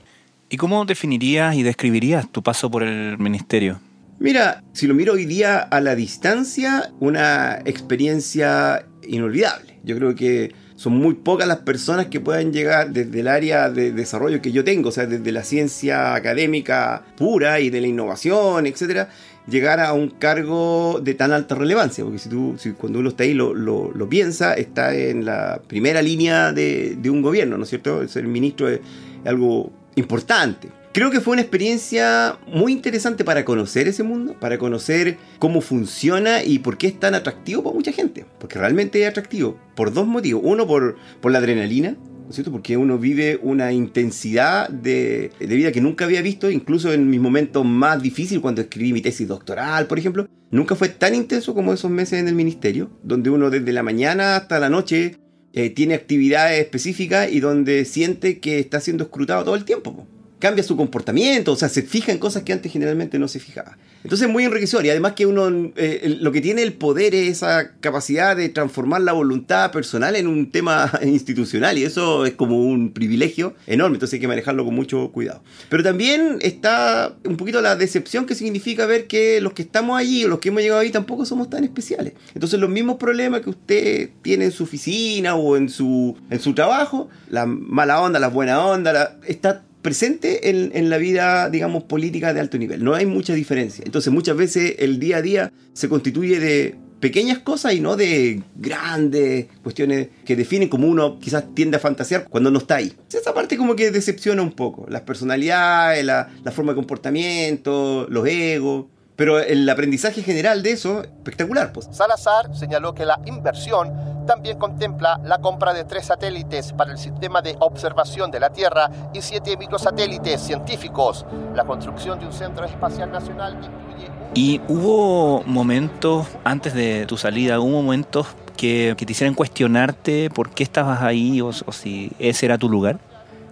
¿Y 0.50 0.58
cómo 0.58 0.84
definirías 0.84 1.56
y 1.56 1.62
describirías 1.62 2.30
tu 2.30 2.42
paso 2.42 2.70
por 2.70 2.82
el 2.82 3.16
ministerio? 3.16 3.80
Mira, 4.18 4.62
si 4.72 4.86
lo 4.86 4.94
miro 4.94 5.14
hoy 5.14 5.26
día 5.26 5.58
a 5.58 5.80
la 5.80 5.94
distancia, 5.94 6.92
una 7.00 7.58
experiencia 7.64 8.86
inolvidable. 9.02 9.78
Yo 9.82 9.96
creo 9.96 10.14
que 10.14 10.54
son 10.76 10.94
muy 10.94 11.14
pocas 11.14 11.46
las 11.46 11.58
personas 11.58 12.06
que 12.06 12.20
puedan 12.20 12.52
llegar 12.52 12.92
desde 12.92 13.20
el 13.20 13.28
área 13.28 13.70
de 13.70 13.92
desarrollo 13.92 14.42
que 14.42 14.52
yo 14.52 14.64
tengo, 14.64 14.88
o 14.88 14.92
sea, 14.92 15.06
desde 15.06 15.32
la 15.32 15.44
ciencia 15.44 16.14
académica 16.14 17.04
pura 17.16 17.60
y 17.60 17.70
de 17.70 17.80
la 17.80 17.86
innovación, 17.86 18.66
etcétera, 18.66 19.08
llegar 19.46 19.80
a 19.80 19.92
un 19.92 20.08
cargo 20.08 21.00
de 21.02 21.14
tan 21.14 21.32
alta 21.32 21.54
relevancia, 21.54 22.04
porque 22.04 22.18
si 22.18 22.28
tú, 22.28 22.54
si 22.58 22.72
cuando 22.72 22.98
uno 22.98 23.10
está 23.10 23.24
ahí 23.24 23.34
lo, 23.34 23.54
lo, 23.54 24.08
piensa, 24.08 24.54
está 24.54 24.94
en 24.94 25.24
la 25.24 25.60
primera 25.66 26.02
línea 26.02 26.52
de, 26.52 26.96
de, 26.96 27.10
un 27.10 27.22
gobierno, 27.22 27.56
¿no 27.56 27.64
es 27.64 27.70
cierto? 27.70 28.06
Ser 28.08 28.26
ministro 28.26 28.68
es 28.68 28.80
algo 29.24 29.72
importante. 29.96 30.68
Creo 30.92 31.10
que 31.10 31.22
fue 31.22 31.32
una 31.32 31.40
experiencia 31.40 32.38
muy 32.46 32.72
interesante 32.72 33.24
para 33.24 33.46
conocer 33.46 33.88
ese 33.88 34.02
mundo, 34.02 34.36
para 34.38 34.58
conocer 34.58 35.16
cómo 35.38 35.62
funciona 35.62 36.44
y 36.44 36.58
por 36.58 36.76
qué 36.76 36.88
es 36.88 37.00
tan 37.00 37.14
atractivo 37.14 37.62
para 37.62 37.74
mucha 37.74 37.92
gente. 37.92 38.26
Porque 38.38 38.58
realmente 38.58 39.00
es 39.00 39.08
atractivo 39.08 39.58
por 39.74 39.94
dos 39.94 40.06
motivos. 40.06 40.42
Uno, 40.44 40.66
por, 40.66 40.96
por 41.22 41.32
la 41.32 41.38
adrenalina, 41.38 41.92
¿no 41.92 42.28
es 42.28 42.34
cierto? 42.34 42.52
Porque 42.52 42.76
uno 42.76 42.98
vive 42.98 43.40
una 43.42 43.72
intensidad 43.72 44.68
de, 44.68 45.30
de, 45.40 45.56
vida 45.56 45.72
que 45.72 45.80
nunca 45.80 46.04
había 46.04 46.20
visto, 46.20 46.50
incluso 46.50 46.92
en 46.92 47.08
mis 47.08 47.20
momentos 47.20 47.64
más 47.64 48.02
difíciles, 48.02 48.42
cuando 48.42 48.60
escribí 48.60 48.92
mi 48.92 49.00
tesis 49.00 49.26
doctoral, 49.26 49.86
por 49.86 49.98
ejemplo. 49.98 50.28
Nunca 50.50 50.74
fue 50.74 50.90
tan 50.90 51.14
intenso 51.14 51.54
como 51.54 51.72
esos 51.72 51.90
meses 51.90 52.20
en 52.20 52.28
el 52.28 52.34
ministerio, 52.34 52.90
donde 53.02 53.30
uno 53.30 53.48
desde 53.48 53.72
la 53.72 53.82
mañana 53.82 54.36
hasta 54.36 54.58
la 54.58 54.68
noche 54.68 55.16
eh, 55.54 55.70
tiene 55.70 55.94
actividades 55.94 56.60
específicas 56.60 57.32
y 57.32 57.40
donde 57.40 57.86
siente 57.86 58.40
que 58.40 58.58
está 58.58 58.78
siendo 58.80 59.04
escrutado 59.04 59.44
todo 59.44 59.54
el 59.54 59.64
tiempo. 59.64 60.06
Cambia 60.42 60.64
su 60.64 60.76
comportamiento, 60.76 61.52
o 61.52 61.56
sea, 61.56 61.68
se 61.68 61.82
fija 61.82 62.10
en 62.10 62.18
cosas 62.18 62.42
que 62.42 62.52
antes 62.52 62.72
generalmente 62.72 63.16
no 63.16 63.28
se 63.28 63.38
fijaba. 63.38 63.78
Entonces 64.02 64.26
es 64.26 64.32
muy 64.32 64.42
enriquecedor 64.42 64.84
y 64.84 64.90
además 64.90 65.12
que 65.12 65.24
uno, 65.24 65.48
eh, 65.76 66.16
lo 66.18 66.32
que 66.32 66.40
tiene 66.40 66.62
el 66.62 66.72
poder 66.72 67.14
es 67.14 67.28
esa 67.28 67.74
capacidad 67.78 68.34
de 68.36 68.48
transformar 68.48 69.02
la 69.02 69.12
voluntad 69.12 69.70
personal 69.70 70.16
en 70.16 70.26
un 70.26 70.50
tema 70.50 70.90
institucional 71.04 71.78
y 71.78 71.84
eso 71.84 72.26
es 72.26 72.32
como 72.32 72.60
un 72.60 72.92
privilegio 72.92 73.54
enorme, 73.68 73.94
entonces 73.94 74.14
hay 74.14 74.20
que 74.20 74.26
manejarlo 74.26 74.64
con 74.64 74.74
mucho 74.74 75.12
cuidado. 75.12 75.44
Pero 75.68 75.84
también 75.84 76.38
está 76.40 77.14
un 77.24 77.36
poquito 77.36 77.60
la 77.60 77.76
decepción 77.76 78.26
que 78.26 78.34
significa 78.34 78.84
ver 78.84 79.06
que 79.06 79.40
los 79.40 79.52
que 79.52 79.62
estamos 79.62 79.96
allí 79.96 80.24
o 80.24 80.28
los 80.28 80.40
que 80.40 80.48
hemos 80.48 80.62
llegado 80.62 80.80
ahí 80.80 80.90
tampoco 80.90 81.24
somos 81.24 81.48
tan 81.50 81.62
especiales. 81.62 82.14
Entonces 82.34 82.58
los 82.58 82.68
mismos 82.68 82.96
problemas 82.96 83.42
que 83.42 83.50
usted 83.50 84.10
tiene 84.22 84.46
en 84.46 84.50
su 84.50 84.64
oficina 84.64 85.36
o 85.36 85.56
en 85.56 85.68
su, 85.68 86.16
en 86.30 86.40
su 86.40 86.52
trabajo, 86.52 87.08
la 87.30 87.46
mala 87.46 88.00
onda, 88.00 88.18
la 88.18 88.26
buena 88.26 88.66
onda, 88.66 89.20
está 89.24 89.62
presente 89.82 90.48
en, 90.48 90.90
la 90.90 90.96
vida, 90.96 91.50
digamos, 91.50 91.84
política 91.84 92.32
de 92.32 92.40
alto 92.40 92.56
nivel. 92.56 92.82
No 92.84 92.94
hay 92.94 93.04
mucha 93.04 93.34
diferencia. 93.34 93.82
Entonces 93.84 94.12
muchas 94.12 94.36
veces 94.36 94.76
el 94.78 94.98
día 94.98 95.18
a 95.18 95.22
día 95.22 95.52
se 95.72 95.88
constituye 95.88 96.38
de 96.38 96.76
pequeñas 97.00 97.40
cosas 97.40 97.74
y 97.74 97.80
no 97.80 97.96
de 97.96 98.42
grandes 98.54 99.46
cuestiones 99.64 100.08
que 100.24 100.36
definen 100.36 100.68
como 100.68 100.86
uno 100.86 101.18
quizás 101.18 101.52
tiende 101.52 101.76
a 101.76 101.80
fantasear 101.80 102.28
cuando 102.28 102.48
no 102.52 102.60
está 102.60 102.76
ahí. 102.76 102.92
Esa 103.12 103.34
parte 103.34 103.56
como 103.56 103.74
que 103.74 103.90
decepciona 103.90 104.40
un 104.40 104.52
poco. 104.52 104.86
Las 104.88 105.02
personalidades, 105.02 106.04
la, 106.04 106.30
la 106.44 106.52
forma 106.52 106.72
de 106.72 106.76
comportamiento, 106.76 108.06
los 108.08 108.26
egos. 108.28 108.86
Pero 109.16 109.38
el 109.38 109.68
aprendizaje 109.68 110.22
general 110.22 110.62
de 110.62 110.72
eso, 110.72 111.02
espectacular. 111.02 111.72
Pues. 111.72 111.88
Salazar 111.92 112.54
señaló 112.56 112.94
que 112.94 113.04
la 113.04 113.20
inversión 113.26 113.92
también 114.26 114.58
contempla 114.58 115.20
la 115.24 115.38
compra 115.38 115.74
de 115.74 115.84
tres 115.84 116.06
satélites 116.06 116.72
para 116.72 116.92
el 116.92 116.98
sistema 116.98 117.42
de 117.42 117.56
observación 117.58 118.30
de 118.30 118.40
la 118.40 118.50
Tierra 118.50 118.90
y 119.12 119.20
siete 119.20 119.56
microsatélites 119.56 120.40
científicos. 120.40 121.26
La 121.54 121.64
construcción 121.64 122.18
de 122.18 122.26
un 122.26 122.32
centro 122.32 122.64
espacial 122.64 123.10
nacional 123.10 123.54
incluye... 123.54 124.10
Y 124.34 124.60
hubo 124.68 125.42
momentos, 125.44 126.26
antes 126.44 126.72
de 126.72 127.04
tu 127.06 127.18
salida, 127.18 127.60
hubo 127.60 127.82
momentos 127.82 128.28
que, 128.56 128.94
que 128.96 129.04
te 129.04 129.12
hicieran 129.12 129.34
cuestionarte 129.34 130.30
por 130.30 130.50
qué 130.50 130.62
estabas 130.62 131.02
ahí 131.02 131.40
o, 131.40 131.48
o 131.48 131.72
si 131.72 132.12
ese 132.18 132.46
era 132.46 132.56
tu 132.56 132.68
lugar. 132.68 132.98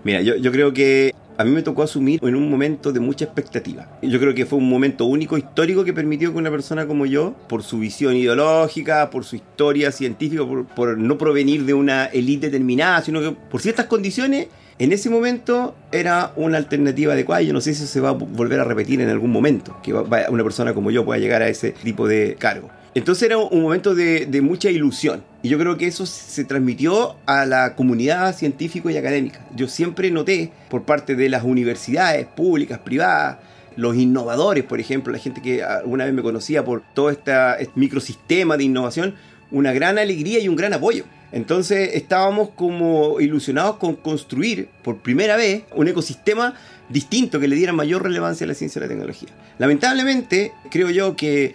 Mira, 0.05 0.23
yo, 0.23 0.37
yo 0.37 0.51
creo 0.53 0.73
que 0.73 1.15
a 1.41 1.45
mí 1.45 1.53
me 1.53 1.63
tocó 1.63 1.83
asumir 1.83 2.21
en 2.23 2.35
un 2.35 2.51
momento 2.51 2.93
de 2.93 3.01
mucha 3.01 3.25
expectativa. 3.25 3.89
Yo 4.03 4.21
creo 4.21 4.35
que 4.35 4.45
fue 4.45 4.59
un 4.59 4.69
momento 4.69 5.07
único, 5.07 5.39
histórico, 5.39 5.85
que 5.85 5.95
permitió 5.95 6.33
que 6.33 6.39
una 6.39 6.51
persona 6.51 6.87
como 6.87 7.07
yo, 7.07 7.35
por 7.49 7.63
su 7.63 7.79
visión 7.79 8.15
ideológica, 8.15 9.09
por 9.09 9.25
su 9.25 9.37
historia 9.37 9.91
científica, 9.91 10.43
por, 10.77 10.99
no 10.99 11.17
provenir 11.17 11.65
de 11.65 11.73
una 11.73 12.05
élite 12.07 12.51
determinada, 12.51 13.01
sino 13.01 13.23
que 13.23 13.31
por 13.33 13.63
ciertas 13.63 13.87
condiciones, 13.87 14.49
en 14.79 14.93
ese 14.93 15.09
momento 15.09 15.75
era 15.93 16.33
una 16.37 16.59
alternativa 16.59 17.15
adecuada 17.15 17.41
yo 17.41 17.55
no 17.55 17.61
sé 17.63 17.75
si 17.75 17.85
eso 17.85 17.93
se 17.93 18.01
va 18.01 18.11
a 18.11 18.13
volver 18.13 18.61
a 18.61 18.65
repetir 18.65 19.01
en 19.01 19.09
algún 19.09 19.31
momento, 19.31 19.79
que 19.83 19.95
una 19.95 20.43
persona 20.43 20.75
como 20.75 20.91
yo 20.91 21.07
pueda 21.07 21.19
llegar 21.19 21.41
a 21.41 21.49
ese 21.49 21.71
tipo 21.71 22.07
de 22.07 22.37
cargo. 22.39 22.69
Entonces 22.95 23.25
era 23.25 23.39
un 23.39 23.63
momento 23.63 23.95
de, 23.95 24.41
mucha 24.43 24.71
ilusión. 24.71 25.23
Y 25.43 25.49
yo 25.49 25.59
creo 25.59 25.77
que 25.77 25.87
eso 25.87 26.07
se 26.07 26.45
transmitió 26.45 27.17
a 27.27 27.47
la 27.47 27.77
comunidad 27.77 28.35
científica 28.37 28.91
y 28.91 28.97
académica. 28.97 29.47
Yo 29.55 29.69
siempre 29.69 30.11
noté 30.11 30.51
por 30.69 30.83
parte 30.83 31.15
de 31.15 31.29
las 31.29 31.45
universidades 31.45 32.27
públicas, 32.27 32.81
privadas, 32.81 33.39
los 33.77 33.97
innovadores, 33.97 34.65
por 34.65 34.81
ejemplo, 34.81 35.13
la 35.13 35.21
gente 35.21 35.41
que 35.41 35.63
alguna 35.63 36.05
vez 36.05 36.13
me 36.13 36.23
conocía 36.23 36.65
por 36.65 36.83
todo 36.95 37.11
este 37.11 37.33
microsistema 37.77 38.57
de 38.57 38.65
innovación, 38.65 39.15
una 39.53 39.73
gran 39.73 39.97
alegría 39.99 40.41
y 40.41 40.49
un 40.49 40.57
gran 40.57 40.75
apoyo. 40.75 41.05
Entonces 41.33 41.91
estábamos 41.95 42.51
como 42.51 43.21
ilusionados 43.21 43.77
con 43.77 43.95
construir 43.95 44.69
por 44.83 44.99
primera 44.99 45.37
vez 45.37 45.63
un 45.77 45.87
ecosistema 45.87 46.55
distinto 46.89 47.39
que 47.39 47.47
le 47.47 47.55
diera 47.55 47.73
mayor 47.73 48.03
relevancia 48.03 48.45
a 48.45 48.49
la 48.49 48.55
ciencia 48.55 48.81
y 48.81 48.83
la 48.83 48.89
tecnología. 48.89 49.29
Lamentablemente, 49.59 50.53
creo 50.71 50.91
yo 50.91 51.15
que 51.15 51.55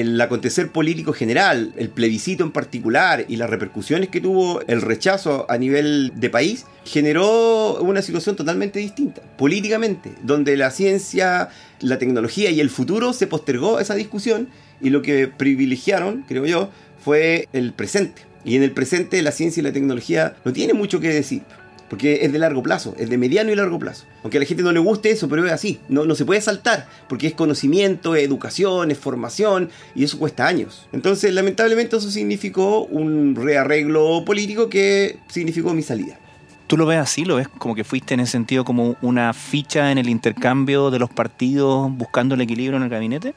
el 0.00 0.20
acontecer 0.20 0.70
político 0.72 1.12
general, 1.12 1.72
el 1.76 1.88
plebiscito 1.88 2.42
en 2.42 2.50
particular 2.50 3.24
y 3.28 3.36
las 3.36 3.48
repercusiones 3.48 4.08
que 4.08 4.20
tuvo 4.20 4.60
el 4.66 4.82
rechazo 4.82 5.46
a 5.48 5.56
nivel 5.56 6.10
de 6.16 6.30
país, 6.30 6.66
generó 6.84 7.80
una 7.80 8.02
situación 8.02 8.34
totalmente 8.34 8.80
distinta, 8.80 9.22
políticamente, 9.38 10.10
donde 10.22 10.56
la 10.56 10.72
ciencia, 10.72 11.48
la 11.80 11.98
tecnología 11.98 12.50
y 12.50 12.60
el 12.60 12.70
futuro 12.70 13.12
se 13.12 13.28
postergó 13.28 13.78
esa 13.78 13.94
discusión 13.94 14.48
y 14.80 14.90
lo 14.90 15.00
que 15.00 15.28
privilegiaron, 15.28 16.24
creo 16.26 16.44
yo, 16.44 16.70
fue 16.98 17.48
el 17.52 17.72
presente. 17.72 18.22
Y 18.44 18.56
en 18.56 18.64
el 18.64 18.72
presente 18.72 19.22
la 19.22 19.30
ciencia 19.30 19.60
y 19.60 19.64
la 19.64 19.72
tecnología 19.72 20.34
no 20.44 20.52
tienen 20.52 20.76
mucho 20.76 20.98
que 20.98 21.08
decir. 21.08 21.42
Porque 21.88 22.20
es 22.22 22.32
de 22.32 22.38
largo 22.38 22.62
plazo, 22.62 22.94
es 22.98 23.10
de 23.10 23.18
mediano 23.18 23.52
y 23.52 23.54
largo 23.54 23.78
plazo. 23.78 24.04
Aunque 24.22 24.38
a 24.38 24.40
la 24.40 24.46
gente 24.46 24.62
no 24.62 24.72
le 24.72 24.80
guste 24.80 25.10
eso, 25.10 25.28
pero 25.28 25.44
es 25.44 25.52
así. 25.52 25.80
No, 25.88 26.06
no 26.06 26.14
se 26.14 26.24
puede 26.24 26.40
saltar, 26.40 26.88
porque 27.08 27.26
es 27.26 27.34
conocimiento, 27.34 28.14
es 28.16 28.24
educación, 28.24 28.90
es 28.90 28.98
formación, 28.98 29.70
y 29.94 30.04
eso 30.04 30.18
cuesta 30.18 30.46
años. 30.46 30.86
Entonces, 30.92 31.32
lamentablemente, 31.34 31.96
eso 31.96 32.10
significó 32.10 32.84
un 32.84 33.36
rearreglo 33.36 34.24
político 34.24 34.68
que 34.68 35.18
significó 35.28 35.74
mi 35.74 35.82
salida. 35.82 36.18
¿Tú 36.66 36.78
lo 36.78 36.86
ves 36.86 36.98
así? 36.98 37.24
¿Lo 37.24 37.36
ves 37.36 37.48
como 37.48 37.74
que 37.74 37.84
fuiste 37.84 38.14
en 38.14 38.20
ese 38.20 38.32
sentido 38.32 38.64
como 38.64 38.96
una 39.02 39.34
ficha 39.34 39.92
en 39.92 39.98
el 39.98 40.08
intercambio 40.08 40.90
de 40.90 40.98
los 40.98 41.10
partidos 41.10 41.90
buscando 41.94 42.34
el 42.34 42.40
equilibrio 42.40 42.78
en 42.78 42.84
el 42.84 42.88
gabinete? 42.88 43.34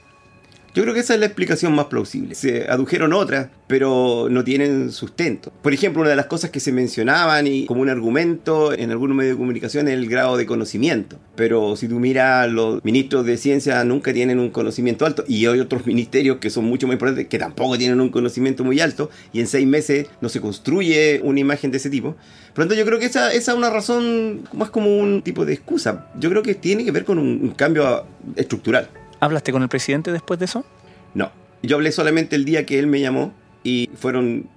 Yo 0.77 0.83
creo 0.83 0.93
que 0.93 0.99
esa 0.99 1.15
es 1.15 1.19
la 1.19 1.25
explicación 1.25 1.73
más 1.73 1.85
plausible. 1.85 2.35
Se 2.35 2.69
adujeron 2.69 3.11
otras, 3.11 3.47
pero 3.65 4.27
no 4.29 4.43
tienen 4.43 4.91
sustento. 4.91 5.51
Por 5.63 5.73
ejemplo, 5.73 6.01
una 6.01 6.11
de 6.11 6.15
las 6.15 6.27
cosas 6.27 6.51
que 6.51 6.59
se 6.59 6.71
mencionaban 6.71 7.47
y 7.47 7.65
como 7.65 7.81
un 7.81 7.89
argumento 7.89 8.71
en 8.71 8.91
algunos 8.91 9.17
medios 9.17 9.33
de 9.33 9.39
comunicación 9.39 9.87
es 9.87 9.95
el 9.95 10.07
grado 10.07 10.37
de 10.37 10.45
conocimiento. 10.45 11.17
Pero 11.35 11.75
si 11.77 11.87
tú 11.87 11.99
miras, 11.99 12.51
los 12.51 12.85
ministros 12.85 13.25
de 13.25 13.37
ciencia 13.37 13.83
nunca 13.85 14.13
tienen 14.13 14.37
un 14.37 14.51
conocimiento 14.51 15.07
alto 15.07 15.23
y 15.27 15.47
hay 15.47 15.59
otros 15.59 15.87
ministerios 15.87 16.37
que 16.37 16.51
son 16.51 16.65
mucho 16.65 16.85
más 16.85 16.93
importantes 16.93 17.25
que 17.25 17.39
tampoco 17.39 17.75
tienen 17.75 17.99
un 17.99 18.09
conocimiento 18.09 18.63
muy 18.63 18.79
alto 18.79 19.09
y 19.33 19.39
en 19.39 19.47
seis 19.47 19.65
meses 19.65 20.05
no 20.21 20.29
se 20.29 20.41
construye 20.41 21.21
una 21.23 21.39
imagen 21.39 21.71
de 21.71 21.77
ese 21.77 21.89
tipo. 21.89 22.15
Por 22.53 22.65
lo 22.65 22.69
tanto, 22.69 22.75
yo 22.75 22.85
creo 22.85 22.99
que 22.99 23.05
esa, 23.05 23.33
esa 23.33 23.53
es 23.53 23.57
una 23.57 23.71
razón 23.71 24.47
más 24.53 24.69
como 24.69 24.95
un 24.95 25.23
tipo 25.23 25.43
de 25.43 25.53
excusa. 25.53 26.05
Yo 26.19 26.29
creo 26.29 26.43
que 26.43 26.53
tiene 26.53 26.85
que 26.85 26.91
ver 26.91 27.03
con 27.03 27.17
un 27.17 27.49
cambio 27.57 28.05
estructural. 28.35 28.87
¿Hablaste 29.19 29.51
con 29.51 29.63
el 29.63 29.69
presidente 29.69 30.11
después 30.11 30.39
de 30.39 30.45
eso? 30.45 30.65
No. 31.13 31.31
Yo 31.63 31.75
hablé 31.75 31.91
solamente 31.91 32.35
el 32.35 32.45
día 32.45 32.65
que 32.65 32.79
él 32.79 32.87
me 32.87 32.99
llamó 32.99 33.33
y 33.63 33.89
fueron 33.95 34.47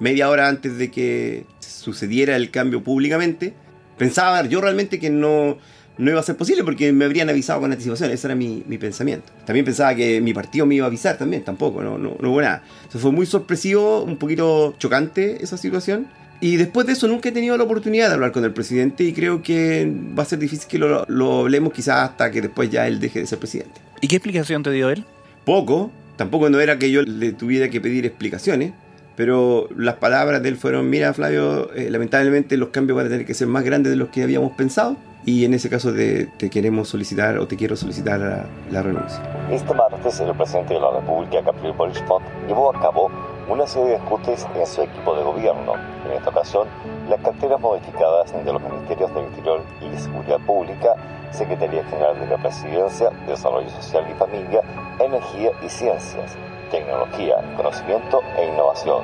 media 0.00 0.28
hora 0.30 0.48
antes 0.48 0.78
de 0.78 0.90
que 0.90 1.44
sucediera 1.60 2.36
el 2.36 2.50
cambio 2.50 2.82
públicamente. 2.82 3.54
Pensaba 3.98 4.44
yo 4.46 4.60
realmente 4.60 4.98
que 4.98 5.10
no, 5.10 5.58
no 5.98 6.10
iba 6.10 6.20
a 6.20 6.22
ser 6.22 6.36
posible 6.36 6.64
porque 6.64 6.92
me 6.92 7.04
habrían 7.04 7.28
avisado 7.28 7.60
con 7.60 7.72
anticipación. 7.72 8.10
Ese 8.10 8.26
era 8.26 8.34
mi, 8.34 8.60
pensamiento. 8.78 9.32
También 9.44 9.64
pensaba 9.64 9.94
que 9.94 10.20
mi 10.20 10.34
partido 10.34 10.66
me 10.66 10.76
iba 10.76 10.86
a 10.86 10.88
avisar 10.88 11.18
también. 11.18 11.44
Tampoco, 11.44 11.82
no, 11.82 11.98
no, 11.98 12.16
no 12.18 12.30
hubo 12.30 12.40
nada. 12.40 12.62
fue 12.90 13.12
muy 13.12 13.26
sorpresivo, 13.26 14.02
un 14.02 14.16
poquito 14.16 14.74
chocante 14.78 15.42
esa 15.42 15.56
situación. 15.56 16.08
Y 16.40 16.56
después 16.56 16.86
de 16.86 16.92
eso 16.92 17.08
nunca 17.08 17.28
he 17.28 17.32
tenido 17.32 17.56
la 17.56 17.64
oportunidad 17.64 18.08
de 18.08 18.14
hablar 18.14 18.32
con 18.32 18.44
el 18.44 18.52
presidente 18.52 19.04
y 19.04 19.12
creo 19.12 19.42
que 19.42 19.90
va 20.16 20.22
a 20.22 20.26
ser 20.26 20.38
difícil 20.38 20.68
que 20.68 20.78
lo, 20.78 21.04
lo 21.08 21.40
hablemos 21.40 21.72
quizás 21.72 22.10
hasta 22.10 22.30
que 22.30 22.42
después 22.42 22.70
ya 22.70 22.86
él 22.86 23.00
deje 23.00 23.20
de 23.20 23.26
ser 23.26 23.38
presidente. 23.38 23.80
¿Y 24.00 24.08
qué 24.08 24.16
explicación 24.16 24.62
te 24.62 24.70
dio 24.70 24.90
él? 24.90 25.04
Poco, 25.44 25.90
tampoco 26.16 26.50
no 26.50 26.60
era 26.60 26.78
que 26.78 26.90
yo 26.90 27.02
le 27.02 27.32
tuviera 27.32 27.70
que 27.70 27.80
pedir 27.80 28.04
explicaciones, 28.04 28.72
pero 29.16 29.68
las 29.76 29.94
palabras 29.94 30.42
de 30.42 30.50
él 30.50 30.56
fueron, 30.56 30.90
mira 30.90 31.14
Flavio, 31.14 31.72
eh, 31.74 31.88
lamentablemente 31.90 32.56
los 32.56 32.68
cambios 32.68 32.96
van 32.96 33.06
a 33.06 33.08
tener 33.08 33.24
que 33.24 33.32
ser 33.32 33.48
más 33.48 33.64
grandes 33.64 33.90
de 33.90 33.96
los 33.96 34.10
que 34.10 34.22
habíamos 34.22 34.52
pensado 34.52 34.96
y 35.26 35.44
en 35.44 35.54
ese 35.54 35.68
caso 35.68 35.92
te, 35.92 36.26
te 36.26 36.48
queremos 36.48 36.88
solicitar 36.88 37.36
o 37.38 37.48
te 37.48 37.56
quiero 37.56 37.74
solicitar 37.74 38.20
la, 38.20 38.46
la 38.70 38.80
renuncia. 38.80 39.20
Este 39.50 39.74
martes 39.74 40.20
el 40.20 40.32
presidente 40.34 40.74
de 40.74 40.80
la 40.80 40.92
República, 40.92 41.40
Gabriel 41.42 41.72
Boric 41.72 42.02
llevó 42.46 42.74
a 42.74 42.80
cabo 42.80 43.10
una 43.50 43.66
serie 43.66 43.90
de 43.90 43.96
ajustes 43.96 44.46
en 44.54 44.66
su 44.66 44.82
equipo 44.82 45.16
de 45.16 45.24
gobierno. 45.24 45.74
En 46.06 46.12
esta 46.12 46.30
ocasión, 46.30 46.68
las 47.10 47.20
carteras 47.20 47.60
modificadas 47.60 48.32
de 48.32 48.52
los 48.52 48.62
ministerios 48.62 49.12
del 49.14 49.24
Interior 49.24 49.62
y 49.80 49.88
de 49.88 49.98
Seguridad 49.98 50.38
Pública, 50.46 50.94
Secretaría 51.32 51.84
General 51.84 52.18
de 52.20 52.26
la 52.28 52.38
Presidencia, 52.38 53.10
Desarrollo 53.26 53.68
Social 53.70 54.06
y 54.08 54.14
Familia, 54.14 54.60
Energía 55.00 55.50
y 55.60 55.68
Ciencias, 55.68 56.36
Tecnología, 56.70 57.34
Conocimiento 57.56 58.22
e 58.38 58.46
Innovación. 58.46 59.02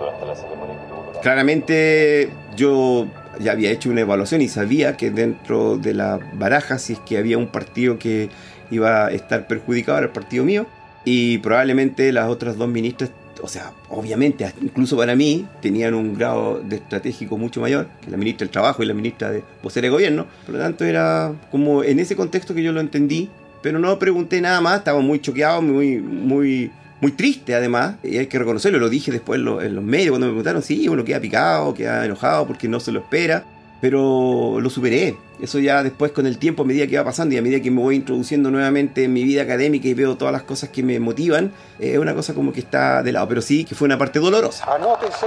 Durante 0.00 0.26
la 0.26 0.34
ceremonia 0.34 0.76
Claramente 1.22 2.30
yo 2.54 3.06
ya 3.38 3.52
había 3.52 3.70
hecho 3.70 3.90
una 3.90 4.02
evaluación 4.02 4.42
y 4.42 4.48
sabía 4.48 4.96
que 4.96 5.10
dentro 5.10 5.76
de 5.78 5.94
la 5.94 6.18
baraja, 6.34 6.78
si 6.78 6.94
es 6.94 6.98
que 7.00 7.18
había 7.18 7.38
un 7.38 7.48
partido 7.48 7.98
que 7.98 8.28
iba 8.70 9.06
a 9.06 9.10
estar 9.10 9.46
perjudicado, 9.46 9.98
era 9.98 10.06
el 10.06 10.12
partido 10.12 10.44
mío, 10.44 10.66
y 11.04 11.38
probablemente 11.38 12.12
las 12.12 12.28
otras 12.28 12.56
dos 12.56 12.68
ministras 12.68 13.10
o 13.42 13.48
sea, 13.48 13.72
obviamente, 13.90 14.50
incluso 14.62 14.96
para 14.96 15.14
mí, 15.14 15.46
tenían 15.60 15.94
un 15.94 16.14
grado 16.14 16.60
de 16.60 16.76
estratégico 16.76 17.36
mucho 17.38 17.60
mayor 17.60 17.86
que 18.00 18.10
la 18.10 18.16
ministra 18.16 18.44
del 18.44 18.50
Trabajo 18.50 18.82
y 18.82 18.86
la 18.86 18.94
ministra 18.94 19.30
de 19.30 19.42
vocera 19.62 19.86
de 19.86 19.90
Gobierno. 19.90 20.26
Por 20.44 20.54
lo 20.54 20.60
tanto, 20.60 20.84
era 20.84 21.32
como 21.50 21.82
en 21.82 21.98
ese 21.98 22.16
contexto 22.16 22.54
que 22.54 22.62
yo 22.62 22.72
lo 22.72 22.80
entendí, 22.80 23.28
pero 23.62 23.78
no 23.78 23.98
pregunté 23.98 24.40
nada 24.40 24.60
más, 24.60 24.78
estaba 24.78 25.00
muy 25.00 25.20
choqueado, 25.20 25.62
muy, 25.62 25.98
muy, 25.98 26.70
muy 27.00 27.12
triste 27.12 27.54
además, 27.54 27.96
y 28.02 28.18
hay 28.18 28.26
que 28.26 28.38
reconocerlo, 28.38 28.78
lo 28.78 28.88
dije 28.88 29.12
después 29.12 29.38
en 29.38 29.44
los, 29.44 29.84
medios 29.84 30.10
cuando 30.10 30.26
me 30.26 30.32
preguntaron, 30.32 30.62
sí, 30.62 30.88
uno 30.88 31.04
queda 31.04 31.20
picado, 31.20 31.74
queda 31.74 32.04
enojado 32.04 32.46
porque 32.46 32.68
no 32.68 32.80
se 32.80 32.92
lo 32.92 33.00
espera. 33.00 33.44
pero 33.80 34.58
lo 34.58 34.70
superé. 34.70 35.16
Eso 35.38 35.58
ya 35.58 35.82
después 35.82 36.10
con 36.12 36.26
el 36.26 36.38
tiempo, 36.38 36.62
a 36.62 36.66
medida 36.66 36.86
que 36.86 36.96
va 36.96 37.04
pasando 37.04 37.34
y 37.34 37.38
a 37.38 37.42
medida 37.42 37.60
que 37.60 37.70
me 37.70 37.82
voy 37.82 37.96
introduciendo 37.96 38.50
nuevamente 38.50 39.04
en 39.04 39.12
mi 39.12 39.22
vida 39.22 39.42
académica 39.42 39.86
y 39.86 39.92
veo 39.92 40.16
todas 40.16 40.32
las 40.32 40.42
cosas 40.42 40.70
que 40.70 40.82
me 40.82 40.98
motivan, 40.98 41.52
es 41.78 41.98
una 41.98 42.14
cosa 42.14 42.32
como 42.32 42.52
que 42.54 42.60
está 42.60 43.02
de 43.02 43.12
lado, 43.12 43.28
pero 43.28 43.42
sí 43.42 43.66
que 43.66 43.74
fue 43.74 43.84
una 43.84 43.98
parte 43.98 44.18
dolorosa. 44.18 44.64
Anótese, 44.64 45.26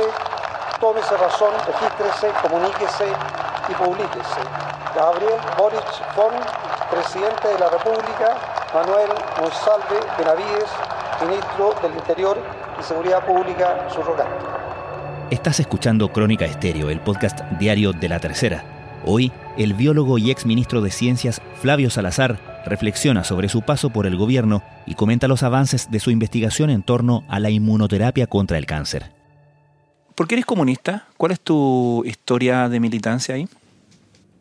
tómese 0.79 1.15
razón, 1.15 1.53
regístrese, 1.67 2.33
comuníquese 2.41 3.05
y 3.69 3.73
publíquese. 3.75 4.41
Gabriel 4.95 5.39
Boric 5.55 5.85
Fon, 6.15 6.33
presidente 6.89 7.47
de 7.47 7.59
la 7.59 7.69
República, 7.69 8.35
Manuel 8.73 9.09
Monsalve 9.39 9.99
Benavides, 10.17 10.69
ministro 11.21 11.73
del 11.81 11.93
Interior 11.93 12.41
y 12.79 12.83
Seguridad 12.83 13.25
Pública 13.25 13.87
subrogante. 13.93 14.45
Estás 15.29 15.59
escuchando 15.59 16.11
Crónica 16.11 16.45
Estéreo, 16.45 16.89
el 16.89 17.01
podcast 17.01 17.41
diario 17.59 17.91
de 17.91 18.09
la 18.09 18.19
tercera. 18.19 18.63
Hoy, 19.05 19.31
el 19.57 19.73
biólogo 19.73 20.17
y 20.17 20.31
ex 20.31 20.45
ministro 20.45 20.81
de 20.81 20.91
Ciencias 20.91 21.41
Flavio 21.55 21.89
Salazar 21.89 22.63
reflexiona 22.65 23.23
sobre 23.23 23.49
su 23.49 23.61
paso 23.61 23.89
por 23.89 24.05
el 24.05 24.17
gobierno 24.17 24.63
y 24.85 24.95
comenta 24.95 25.27
los 25.27 25.43
avances 25.43 25.91
de 25.91 25.99
su 25.99 26.11
investigación 26.11 26.69
en 26.69 26.83
torno 26.83 27.23
a 27.27 27.39
la 27.39 27.49
inmunoterapia 27.49 28.27
contra 28.27 28.57
el 28.57 28.65
cáncer. 28.65 29.11
¿Por 30.15 30.27
qué 30.27 30.35
eres 30.35 30.45
comunista? 30.45 31.07
¿Cuál 31.17 31.33
es 31.33 31.39
tu 31.39 32.03
historia 32.05 32.67
de 32.69 32.79
militancia 32.79 33.35
ahí? 33.35 33.47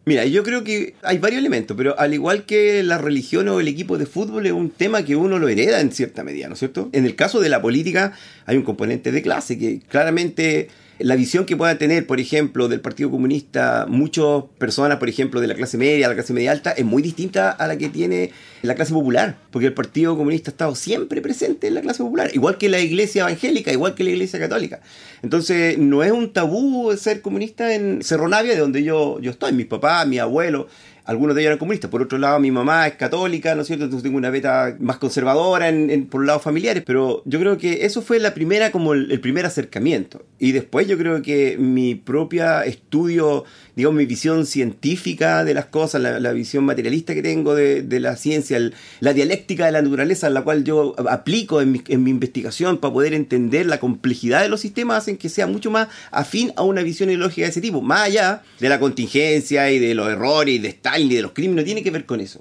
Mira, 0.08 0.24
yo 0.24 0.42
creo 0.42 0.64
que 0.64 0.94
hay 1.02 1.18
varios 1.18 1.40
elementos, 1.40 1.76
pero 1.76 2.00
al 2.00 2.14
igual 2.14 2.44
que 2.44 2.82
la 2.82 2.96
religión 2.96 3.46
o 3.50 3.60
el 3.60 3.68
equipo 3.68 3.98
de 3.98 4.06
fútbol 4.06 4.46
es 4.46 4.52
un 4.52 4.70
tema 4.70 5.04
que 5.04 5.16
uno 5.16 5.38
lo 5.38 5.50
hereda 5.50 5.82
en 5.82 5.92
cierta 5.92 6.24
medida, 6.24 6.48
¿no 6.48 6.54
es 6.54 6.60
cierto? 6.60 6.88
En 6.92 7.04
el 7.04 7.14
caso 7.14 7.40
de 7.40 7.50
la 7.50 7.60
política 7.60 8.14
hay 8.46 8.56
un 8.56 8.62
componente 8.62 9.12
de 9.12 9.20
clase 9.20 9.58
que 9.58 9.80
claramente 9.80 10.70
la 10.98 11.16
visión 11.16 11.44
que 11.44 11.56
pueda 11.56 11.78
tener, 11.78 12.06
por 12.06 12.20
ejemplo, 12.20 12.68
del 12.68 12.80
Partido 12.80 13.10
Comunista 13.10 13.86
muchas 13.88 14.44
personas, 14.58 14.98
por 14.98 15.08
ejemplo, 15.08 15.40
de 15.40 15.46
la 15.46 15.54
clase 15.54 15.78
media, 15.78 16.08
la 16.08 16.14
clase 16.14 16.32
media 16.32 16.50
alta, 16.50 16.72
es 16.72 16.84
muy 16.84 17.02
distinta 17.02 17.50
a 17.50 17.66
la 17.66 17.78
que 17.78 17.88
tiene 17.88 18.32
la 18.62 18.74
clase 18.74 18.92
popular, 18.92 19.36
porque 19.50 19.68
el 19.68 19.74
Partido 19.74 20.16
Comunista 20.16 20.50
ha 20.50 20.52
estado 20.52 20.74
siempre 20.74 21.20
presente 21.20 21.68
en 21.68 21.74
la 21.74 21.80
clase 21.80 22.02
popular, 22.02 22.30
igual 22.34 22.58
que 22.58 22.68
la 22.68 22.80
iglesia 22.80 23.22
evangélica, 23.22 23.72
igual 23.72 23.94
que 23.94 24.04
la 24.04 24.10
iglesia 24.10 24.38
católica. 24.40 24.80
Entonces, 25.22 25.78
no 25.78 26.02
es 26.02 26.10
un 26.10 26.32
tabú 26.32 26.96
ser 26.96 27.22
comunista 27.22 27.74
en 27.74 28.02
Cerro 28.02 28.28
Navia, 28.28 28.54
de 28.54 28.60
donde 28.60 28.82
yo, 28.82 29.20
yo 29.20 29.30
estoy, 29.30 29.52
mis 29.52 29.66
papás, 29.66 30.06
mi 30.06 30.18
abuelo, 30.18 30.66
algunos 31.08 31.34
de 31.34 31.40
ellos 31.40 31.48
eran 31.48 31.58
comunistas. 31.58 31.90
Por 31.90 32.02
otro 32.02 32.18
lado, 32.18 32.38
mi 32.38 32.50
mamá 32.50 32.86
es 32.86 32.96
católica, 32.96 33.54
¿no 33.54 33.62
es 33.62 33.66
cierto? 33.66 33.84
Entonces 33.84 34.02
tengo 34.02 34.18
una 34.18 34.28
beta 34.28 34.76
más 34.78 34.98
conservadora 34.98 35.70
en, 35.70 36.04
por 36.04 36.26
lados 36.26 36.42
familiares. 36.42 36.82
Pero 36.86 37.22
yo 37.24 37.40
creo 37.40 37.56
que 37.56 37.86
eso 37.86 38.02
fue 38.02 38.18
la 38.18 38.34
primera, 38.34 38.70
como 38.70 38.92
el, 38.92 39.18
primer 39.18 39.46
acercamiento. 39.46 40.26
Y 40.38 40.52
después 40.52 40.86
yo 40.86 40.98
creo 40.98 41.22
que 41.22 41.56
mi 41.56 41.94
propia 41.94 42.62
estudio, 42.66 43.44
digamos, 43.74 43.96
mi 43.96 44.04
visión 44.04 44.44
científica 44.44 45.44
de 45.44 45.54
las 45.54 45.64
cosas, 45.64 46.02
la, 46.02 46.32
visión 46.32 46.64
materialista 46.64 47.14
que 47.14 47.22
tengo 47.22 47.54
de, 47.54 48.00
la 48.00 48.14
ciencia, 48.16 48.58
la 49.00 49.14
dialéctica 49.14 49.64
de 49.64 49.72
la 49.72 49.80
naturaleza, 49.80 50.28
la 50.28 50.42
cual 50.42 50.62
yo 50.62 50.94
aplico 51.08 51.62
en 51.62 51.72
mi, 51.72 51.82
en 51.88 52.02
mi 52.02 52.10
investigación 52.10 52.76
para 52.76 52.92
poder 52.92 53.14
entender 53.14 53.64
la 53.64 53.80
complejidad 53.80 54.42
de 54.42 54.50
los 54.50 54.60
sistemas, 54.60 54.98
hacen 54.98 55.16
que 55.16 55.30
sea 55.30 55.46
mucho 55.46 55.70
más 55.70 55.88
afín 56.10 56.52
a 56.56 56.64
una 56.64 56.82
visión 56.82 57.08
ideológica 57.08 57.46
de 57.46 57.50
ese 57.50 57.62
tipo. 57.62 57.80
Más 57.80 58.02
allá 58.02 58.42
de 58.60 58.68
la 58.68 58.78
contingencia 58.78 59.70
y 59.70 59.78
de 59.78 59.94
los 59.94 60.10
errores 60.10 60.56
y 60.56 60.58
de 60.58 60.68
estar 60.68 60.97
y 61.02 61.14
de 61.14 61.22
los 61.22 61.32
crímenes, 61.32 61.62
no 61.62 61.66
tiene 61.66 61.82
que 61.82 61.90
ver 61.90 62.04
con 62.04 62.20
eso. 62.20 62.40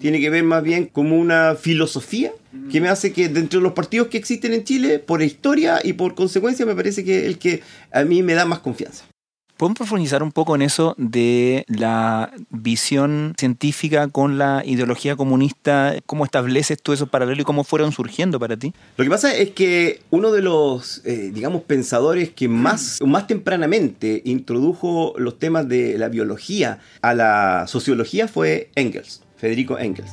Tiene 0.00 0.20
que 0.20 0.30
ver 0.30 0.44
más 0.44 0.62
bien 0.62 0.86
como 0.86 1.18
una 1.18 1.54
filosofía 1.54 2.32
que 2.70 2.80
me 2.80 2.88
hace 2.88 3.12
que 3.12 3.28
dentro 3.28 3.60
de 3.60 3.64
los 3.64 3.72
partidos 3.72 4.08
que 4.08 4.18
existen 4.18 4.52
en 4.52 4.64
Chile, 4.64 4.98
por 4.98 5.22
historia 5.22 5.80
y 5.82 5.94
por 5.94 6.14
consecuencia, 6.14 6.66
me 6.66 6.74
parece 6.74 7.04
que 7.04 7.26
el 7.26 7.38
que 7.38 7.62
a 7.90 8.04
mí 8.04 8.22
me 8.22 8.34
da 8.34 8.44
más 8.44 8.60
confianza. 8.60 9.04
¿Podemos 9.56 9.78
profundizar 9.78 10.24
un 10.24 10.32
poco 10.32 10.56
en 10.56 10.62
eso 10.62 10.96
de 10.98 11.64
la 11.68 12.32
visión 12.50 13.34
científica 13.38 14.08
con 14.08 14.36
la 14.36 14.62
ideología 14.64 15.14
comunista? 15.14 15.94
¿Cómo 16.06 16.24
estableces 16.24 16.82
tú 16.82 16.92
esos 16.92 17.08
paralelos 17.08 17.42
y 17.42 17.44
cómo 17.44 17.62
fueron 17.62 17.92
surgiendo 17.92 18.40
para 18.40 18.56
ti? 18.56 18.72
Lo 18.96 19.04
que 19.04 19.10
pasa 19.10 19.32
es 19.32 19.50
que 19.50 20.00
uno 20.10 20.32
de 20.32 20.42
los, 20.42 21.02
eh, 21.04 21.30
digamos, 21.32 21.62
pensadores 21.62 22.30
que 22.30 22.48
más, 22.48 22.98
más 23.06 23.28
tempranamente 23.28 24.22
introdujo 24.24 25.14
los 25.18 25.38
temas 25.38 25.68
de 25.68 25.98
la 25.98 26.08
biología 26.08 26.80
a 27.00 27.14
la 27.14 27.66
sociología 27.68 28.26
fue 28.26 28.70
Engels, 28.74 29.22
Federico 29.36 29.78
Engels. 29.78 30.10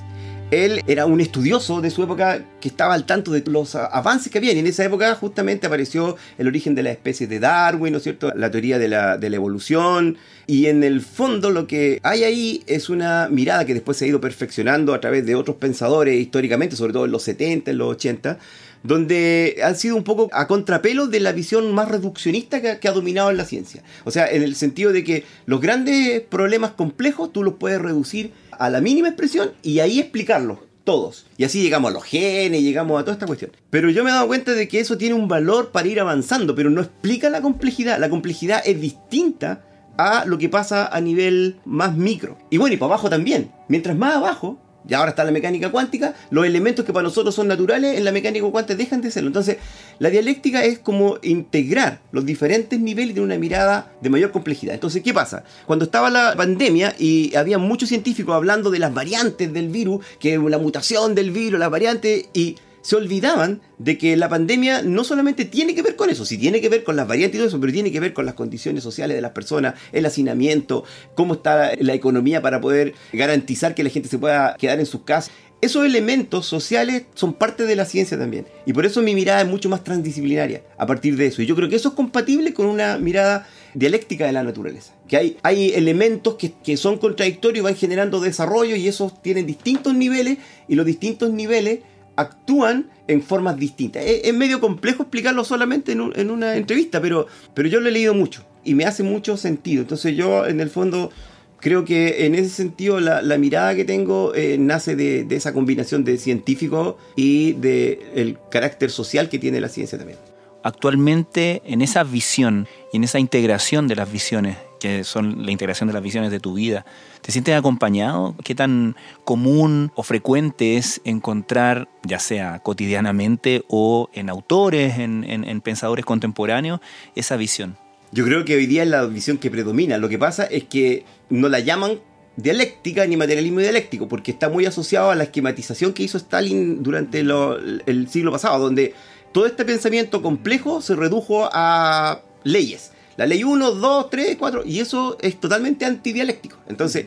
Él 0.52 0.82
era 0.86 1.06
un 1.06 1.22
estudioso 1.22 1.80
de 1.80 1.90
su 1.90 2.04
época 2.04 2.44
que 2.60 2.68
estaba 2.68 2.94
al 2.94 3.06
tanto 3.06 3.32
de 3.32 3.42
los 3.50 3.74
avances 3.76 4.30
que 4.30 4.38
había. 4.38 4.52
Y 4.52 4.60
en 4.60 4.68
esa 4.68 4.84
época 4.84 5.16
justamente 5.16 5.66
apareció 5.66 6.18
el 6.38 6.48
origen 6.48 6.76
de 6.76 6.84
la 6.84 6.92
especie 6.92 7.26
de 7.26 7.40
Darwin, 7.40 7.94
¿no 7.94 7.98
es 7.98 8.04
cierto? 8.04 8.34
La 8.36 8.52
teoría 8.52 8.78
de 8.78 8.90
la, 8.90 9.18
de 9.18 9.30
la 9.30 9.38
evolución. 9.38 10.18
Y 10.48 10.66
en 10.66 10.84
el 10.84 11.00
fondo 11.00 11.52
lo 11.52 11.68
que 11.68 12.02
hay 12.04 12.26
ahí 12.26 12.64
es 12.68 12.90
una 12.90 13.30
mirada 13.32 13.66
que 13.66 13.74
después 13.74 13.98
se 13.98 14.04
ha 14.04 14.08
ido 14.10 14.20
perfeccionando 14.20 14.94
a 14.94 15.00
través 15.00 15.26
de 15.26 15.36
otros 15.36 15.56
pensadores 15.56 16.20
históricamente, 16.20 16.76
sobre 16.76 16.92
todo 16.92 17.06
en 17.06 17.12
los 17.12 17.24
70, 17.24 17.72
en 17.72 17.78
los 17.78 17.88
80 17.88 18.38
donde 18.84 19.58
han 19.64 19.76
sido 19.76 19.96
un 19.96 20.04
poco 20.04 20.30
a 20.34 20.48
contrapelo 20.48 21.08
de 21.08 21.20
la 21.20 21.32
visión 21.32 21.74
más 21.74 21.90
reduccionista 21.90 22.62
que, 22.62 22.88
ha 22.88 22.92
dominado 22.92 23.30
en 23.30 23.38
la 23.38 23.46
ciencia. 23.46 23.84
O 24.06 24.12
sea, 24.12 24.30
en 24.30 24.44
el 24.44 24.56
sentido 24.56 24.92
de 24.92 25.04
que 25.04 25.24
los 25.46 25.62
grandes 25.62 26.22
problemas 26.22 26.72
complejos 26.72 27.32
tú 27.32 27.44
los 27.44 27.56
puedes 27.56 27.82
reducir 27.82 28.32
a 28.52 28.70
la 28.70 28.82
mínima 28.82 29.08
expresión 29.08 29.52
y 29.62 29.80
ahí 29.80 30.00
explicarlo 30.00 30.72
todos. 30.84 31.28
Y 31.38 31.44
así 31.44 31.62
llegamos 31.62 31.92
a 31.92 31.94
los 31.94 32.04
genes, 32.04 32.62
llegamos 32.62 33.00
a 33.00 33.04
toda 33.04 33.14
esta 33.14 33.28
cuestión. 33.28 33.52
Pero 33.70 33.90
yo 33.90 34.04
me 34.04 34.10
he 34.10 34.14
dado 34.14 34.28
cuenta 34.28 34.54
de 34.54 34.68
que 34.68 34.80
eso 34.80 34.98
tiene 34.98 35.16
un 35.16 35.28
valor 35.28 35.72
para 35.72 35.88
ir 35.88 36.00
avanzando, 36.00 36.56
pero 36.56 36.70
no 36.70 36.82
explica 36.82 37.30
la 37.30 37.42
complejidad. 37.42 38.00
La 38.00 38.10
complejidad 38.10 38.62
es 38.66 38.82
distinta 38.82 39.64
a 39.98 40.26
lo 40.26 40.38
que 40.38 40.50
pasa 40.50 40.88
a 40.88 41.00
nivel 41.02 41.58
más 41.66 41.96
micro. 41.96 42.38
Y 42.50 42.58
bueno, 42.58 42.74
y 42.74 42.78
para 42.78 42.94
abajo 42.94 43.10
también. 43.10 43.52
Mientras 43.68 43.96
más 43.96 44.16
abajo, 44.16 44.60
y 44.88 44.94
ahora 44.94 45.12
está 45.12 45.24
la 45.24 45.32
mecánica 45.32 45.72
cuántica, 45.72 46.16
los 46.30 46.46
elementos 46.46 46.86
que 46.86 46.94
para 46.94 47.04
nosotros 47.04 47.36
son 47.36 47.48
naturales 47.48 47.98
en 47.98 48.06
la 48.06 48.12
mecánica 48.12 48.46
cuántica 48.48 48.76
dejan 48.76 49.02
de 49.02 49.12
serlo. 49.12 49.28
Entonces, 49.28 49.58
la 50.00 50.10
dialéctica 50.10 50.64
es 50.64 50.80
como 50.80 51.18
integrar 51.22 52.00
los 52.12 52.26
diferentes 52.26 52.80
niveles 52.80 53.16
de 53.16 53.22
una 53.22 53.38
mirada 53.38 53.92
de 54.02 54.10
mayor 54.10 54.32
complejidad. 54.32 54.74
Entonces, 54.74 55.04
¿qué 55.04 55.14
pasa? 55.14 55.44
Cuando 55.66 55.86
estaba 55.86 56.10
la 56.10 56.36
pandemia 56.36 56.96
y 56.98 57.36
había 57.36 57.58
muchos 57.58 57.90
científicos 57.90 58.36
hablando 58.36 58.72
de 58.72 58.80
las 58.80 58.94
variantes 58.94 59.54
del 59.54 59.70
virus, 59.70 60.06
que 60.20 60.38
la 60.38 60.58
mutación 60.58 61.16
del 61.16 61.32
virus, 61.32 61.60
las 61.60 61.70
variantes, 61.70 62.26
y 62.34 62.56
se 62.82 62.96
olvidaban 62.96 63.62
de 63.78 63.98
que 63.98 64.18
la 64.18 64.30
pandemia 64.30 64.82
no 64.82 65.04
solamente 65.04 65.46
tiene 65.46 65.76
que 65.76 65.82
ver 65.82 65.96
con 65.96 66.10
eso, 66.10 66.26
sí 66.26 66.38
tiene 66.38 66.62
que 66.62 66.70
ver 66.70 66.84
con 66.84 66.96
las 66.96 67.08
variantes 67.08 67.36
y 67.36 67.40
todo 67.40 67.48
eso, 67.48 67.60
pero 67.60 67.74
tiene 67.74 67.92
que 67.92 68.00
ver 68.00 68.14
con 68.14 68.26
las 68.26 68.36
condiciones 68.36 68.84
sociales 68.84 69.16
de 69.16 69.22
las 69.22 69.32
personas, 69.32 69.76
el 69.92 70.06
hacinamiento, 70.06 70.84
cómo 71.16 71.36
está 71.36 71.72
la 71.80 71.94
economía 71.94 72.42
para 72.42 72.62
poder 72.62 72.94
garantizar 73.14 73.76
que 73.76 73.84
la 73.84 73.90
gente 73.90 74.10
se 74.10 74.18
pueda 74.18 74.56
quedar 74.58 74.80
en 74.80 74.86
sus 74.86 75.04
casas. 75.04 75.32
Esos 75.62 75.86
elementos 75.86 76.48
sociales 76.48 77.04
son 77.14 77.34
parte 77.34 77.66
de 77.66 77.76
la 77.76 77.86
ciencia 77.86 78.18
también. 78.18 78.48
Y 78.66 78.74
por 78.74 78.84
eso 78.88 79.04
mi 79.04 79.14
mirada 79.14 79.42
es 79.42 79.48
mucho 79.48 79.70
más 79.70 79.84
transdisciplinaria 79.84 80.64
a 80.76 80.88
partir 80.88 81.16
de 81.18 81.28
eso. 81.28 81.44
Y 81.44 81.46
yo 81.46 81.56
creo 81.56 81.70
que 81.70 81.76
eso 81.76 81.90
es 81.90 81.94
compatible 81.94 82.52
con 82.52 82.66
una 82.66 82.98
mirada 82.98 83.48
dialéctica 83.76 84.26
de 84.26 84.32
la 84.32 84.42
naturaleza. 84.42 84.96
Que 85.08 85.18
hay, 85.18 85.38
hay 85.44 85.74
elementos 85.74 86.34
que, 86.34 86.54
que 86.64 86.78
son 86.78 86.98
contradictorios 86.98 87.62
y 87.62 87.64
van 87.64 87.76
generando 87.76 88.20
desarrollo 88.20 88.76
y 88.76 88.88
esos 88.88 89.22
tienen 89.22 89.46
distintos 89.46 89.94
niveles 89.94 90.40
y 90.68 90.74
los 90.74 90.86
distintos 90.86 91.32
niveles 91.32 91.82
actúan 92.22 92.90
en 93.08 93.22
formas 93.22 93.58
distintas. 93.58 94.04
Es, 94.06 94.34
medio 94.34 94.60
complejo 94.60 95.04
explicarlo 95.04 95.44
solamente 95.44 95.92
en, 95.92 96.32
una 96.32 96.56
entrevista, 96.56 97.02
pero, 97.02 97.28
pero 97.54 97.68
yo 97.68 97.80
lo 97.80 97.90
he 97.90 97.92
leído 97.92 98.14
mucho 98.14 98.46
y 98.64 98.76
me 98.76 98.86
hace 98.86 99.04
mucho 99.04 99.38
sentido. 99.38 99.82
Entonces 99.82 100.16
yo 100.16 100.46
en 100.46 100.60
el 100.60 100.70
fondo 100.70 101.12
creo 101.60 101.86
que 101.86 102.26
en 102.26 102.36
ese 102.36 102.50
sentido 102.50 103.00
la, 103.00 103.22
mirada 103.38 103.76
que 103.76 103.86
tengo 103.86 104.34
eh, 104.36 104.58
nace 104.60 104.96
de, 104.96 105.28
esa 105.30 105.54
combinación 105.54 106.04
de 106.04 106.18
científico 106.18 106.98
y 107.16 107.54
del 107.54 108.00
el 108.16 108.38
carácter 108.50 108.90
social 108.90 109.30
que 109.30 109.40
tiene 109.40 109.62
la 109.62 109.70
ciencia 109.70 109.98
también. 109.98 110.20
Actualmente 110.64 111.62
en 111.66 111.82
esa 111.82 112.04
visión 112.04 112.68
y 112.94 112.98
en 112.98 113.04
esa 113.04 113.20
integración 113.20 113.88
de 113.88 113.96
las 113.96 114.12
visiones 114.12 114.58
que 114.80 115.04
son 115.04 115.46
la 115.46 115.52
integración 115.52 115.88
de 115.88 115.94
las 115.94 116.04
visiones 116.04 116.32
de 116.32 116.40
tu 116.40 116.56
vida. 116.56 116.86
¿Te 117.22 117.32
sientes 117.32 117.56
acompañado? 117.56 118.36
¿Qué 118.44 118.56
tan 118.56 118.96
común 119.24 119.92
o 119.96 120.02
frecuente 120.02 120.78
es 120.78 121.02
encontrar, 121.06 121.88
ya 122.04 122.20
sea 122.20 122.60
cotidianamente 122.60 123.64
o 123.68 124.10
en 124.14 124.30
autores, 124.30 124.98
en, 124.98 125.62
pensadores 125.62 126.04
contemporáneos, 126.04 126.80
esa 127.16 127.38
visión? 127.38 127.78
Yo 128.12 128.26
creo 128.26 128.44
que 128.44 128.56
hoy 128.56 128.66
día 128.66 128.84
es 128.84 128.90
la 128.90 129.06
visión 129.06 129.38
que 129.38 129.52
predomina. 129.52 129.98
Lo 129.98 130.10
que 130.10 130.18
pasa 130.18 130.46
es 130.46 130.64
que 130.64 131.06
no 131.30 131.48
la 131.48 131.60
llaman 131.60 132.00
dialéctica 132.38 133.06
ni 133.06 133.18
materialismo 133.18 133.60
dialéctico, 133.60 134.08
porque 134.08 134.32
está 134.32 134.50
muy 134.50 134.66
asociado 134.66 135.12
a 135.12 135.16
la 135.16 135.24
esquematización 135.24 135.94
que 135.94 136.04
hizo 136.04 136.18
Stalin 136.18 136.82
durante 136.82 137.20
el 137.20 138.08
siglo 138.10 138.32
pasado, 138.32 138.58
donde 138.58 138.96
todo 139.32 139.46
este 139.46 139.64
pensamiento 139.64 140.24
complejo 140.24 140.82
se 140.82 140.96
redujo 140.96 141.50
a 141.54 142.22
leyes. 142.44 142.92
La 143.18 143.26
ley 143.26 143.44
1, 143.44 143.72
2, 143.72 144.10
3, 144.10 144.38
4, 144.38 144.64
y 144.66 144.80
eso 144.80 145.18
es 145.22 145.40
totalmente 145.40 145.86
antidialéctico. 145.86 146.58
Entonces, 146.68 147.06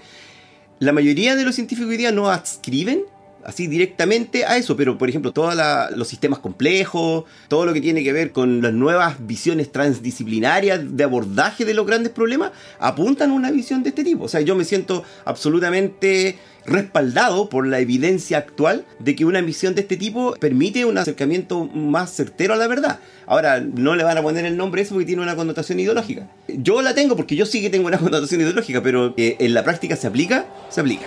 la 0.79 0.93
mayoría 0.93 1.37
de 1.37 1.45
los 1.45 1.55
científicos 1.55 1.91
hoy 1.91 1.97
día 1.97 2.13
no 2.13 2.31
adscriben 2.31 3.05
así 3.45 3.67
directamente 3.67 4.45
a 4.47 4.57
eso, 4.57 4.77
pero 4.77 4.97
por 4.97 5.09
ejemplo, 5.09 5.33
todos 5.33 5.55
los 5.95 6.09
sistemas 6.09 6.39
complejos, 6.39 7.25
todo 7.49 7.67
lo 7.67 7.73
que 7.75 7.81
tiene 7.81 8.03
que 8.03 8.13
ver 8.13 8.33
con 8.33 8.63
las 8.63 8.73
nuevas 8.73 9.17
visiones 9.27 9.71
transdisciplinarias 9.71 10.97
de 10.97 11.05
abordaje 11.05 11.65
de 11.65 11.75
los 11.75 11.87
grandes 11.87 12.11
problemas, 12.11 12.53
apuntan 12.79 13.31
a 13.31 13.35
una 13.35 13.51
visión 13.51 13.83
de 13.83 13.91
este 13.91 14.03
tipo. 14.03 14.25
O 14.25 14.29
sea, 14.29 14.41
yo 14.41 14.57
me 14.57 14.65
siento 14.65 15.05
absolutamente 15.27 16.39
respaldado 16.67 17.49
por 17.49 17.67
la 17.67 17.79
evidencia 17.79 18.39
actual 18.39 18.85
de 18.99 19.15
que 19.17 19.25
una 19.25 19.43
misión 19.43 19.75
de 19.75 19.83
este 19.83 19.97
tipo 19.97 20.35
permite 20.41 20.85
un 20.85 20.99
acercamiento 20.99 21.65
más 21.67 22.11
certero 22.11 22.55
a 22.55 22.57
la 22.57 22.67
verdad. 22.67 22.99
Ahora, 23.27 23.61
no 23.61 23.95
le 23.97 24.05
van 24.05 24.19
a 24.19 24.23
poner 24.23 24.45
el 24.45 24.57
nombre 24.57 24.83
eso 24.83 24.95
porque 24.95 25.07
tiene 25.07 25.23
una 25.23 25.37
connotación 25.37 25.81
ideológica. 25.81 26.29
Yo 26.49 26.83
la 26.83 26.95
tengo 26.95 27.17
porque 27.17 27.37
yo 27.37 27.47
sí 27.47 27.61
que 27.61 27.71
tengo 27.71 27.87
una 27.87 27.99
connotación 28.05 28.41
ideológica, 28.41 28.83
pero 28.83 29.15
eh, 29.17 29.37
en 29.39 29.55
la 29.55 29.65
práctica 29.65 29.97
se 29.97 30.07
aplica, 30.07 30.47
se 30.69 30.81
aplica. 30.81 31.07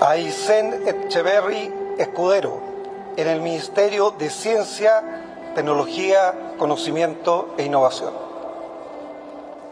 Aysén 0.00 0.74
Echeverry 0.86 1.70
Escudero, 1.98 2.62
en 3.16 3.28
el 3.28 3.40
Ministerio 3.40 4.14
de 4.18 4.28
Ciencia, 4.28 5.02
Tecnología, 5.54 6.34
Conocimiento 6.58 7.54
e 7.56 7.64
Innovación. 7.64 8.25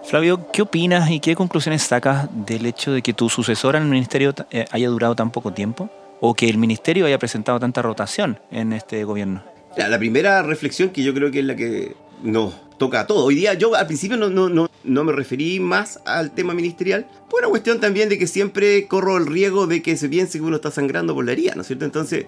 Flavio, 0.07 0.51
¿qué 0.53 0.61
opinas 0.63 1.11
y 1.11 1.19
qué 1.19 1.35
conclusiones 1.35 1.83
sacas 1.83 2.29
del 2.47 2.67
hecho 2.67 2.93
de 2.93 3.01
que 3.01 3.15
tu 3.15 3.31
sucesora 3.31 3.79
en 3.79 3.85
el 3.85 3.91
ministerio 3.91 4.35
eh, 4.51 4.67
haya 4.71 4.89
durado 4.89 5.17
tan 5.17 5.31
poco 5.31 5.53
tiempo? 5.55 5.91
¿O 6.21 6.35
que 6.35 6.49
el 6.49 6.59
ministerio 6.59 7.07
haya 7.07 7.19
presentado 7.19 7.59
tanta 7.59 7.81
rotación 7.81 8.39
en 8.51 8.75
este 8.75 9.05
gobierno? 9.05 9.43
La 9.77 9.99
primera 9.99 10.43
reflexión 10.43 10.91
que 10.91 11.03
yo 11.03 11.15
creo 11.15 11.31
que 11.31 11.41
es 11.41 11.45
la 11.45 11.57
que 11.57 11.97
nos 12.23 12.55
toca 12.79 13.01
a 13.01 13.07
todos. 13.07 13.25
Hoy 13.25 13.35
día 13.35 13.55
yo 13.55 13.75
al 13.75 13.87
principio 13.87 14.17
no, 14.17 14.29
no, 14.29 14.49
no, 14.49 14.71
no 14.85 15.05
me 15.05 15.13
referí 15.13 15.59
más 15.59 16.01
al 16.05 16.33
tema 16.33 16.55
ministerial, 16.55 17.07
por 17.31 17.41
una 17.41 17.49
cuestión 17.49 17.81
también 17.81 18.09
de 18.09 18.19
que 18.19 18.27
siempre 18.27 18.87
corro 18.87 19.17
el 19.17 19.27
riesgo 19.27 19.67
de 19.67 19.83
que 19.83 19.97
se 19.97 20.09
piense 20.09 20.39
que 20.39 20.45
uno 20.45 20.57
está 20.57 20.71
sangrando 20.71 21.15
por 21.15 21.25
la 21.25 21.33
herida, 21.33 21.55
¿no 21.55 21.63
es 21.63 21.67
cierto? 21.67 21.87
Entonces 21.87 22.27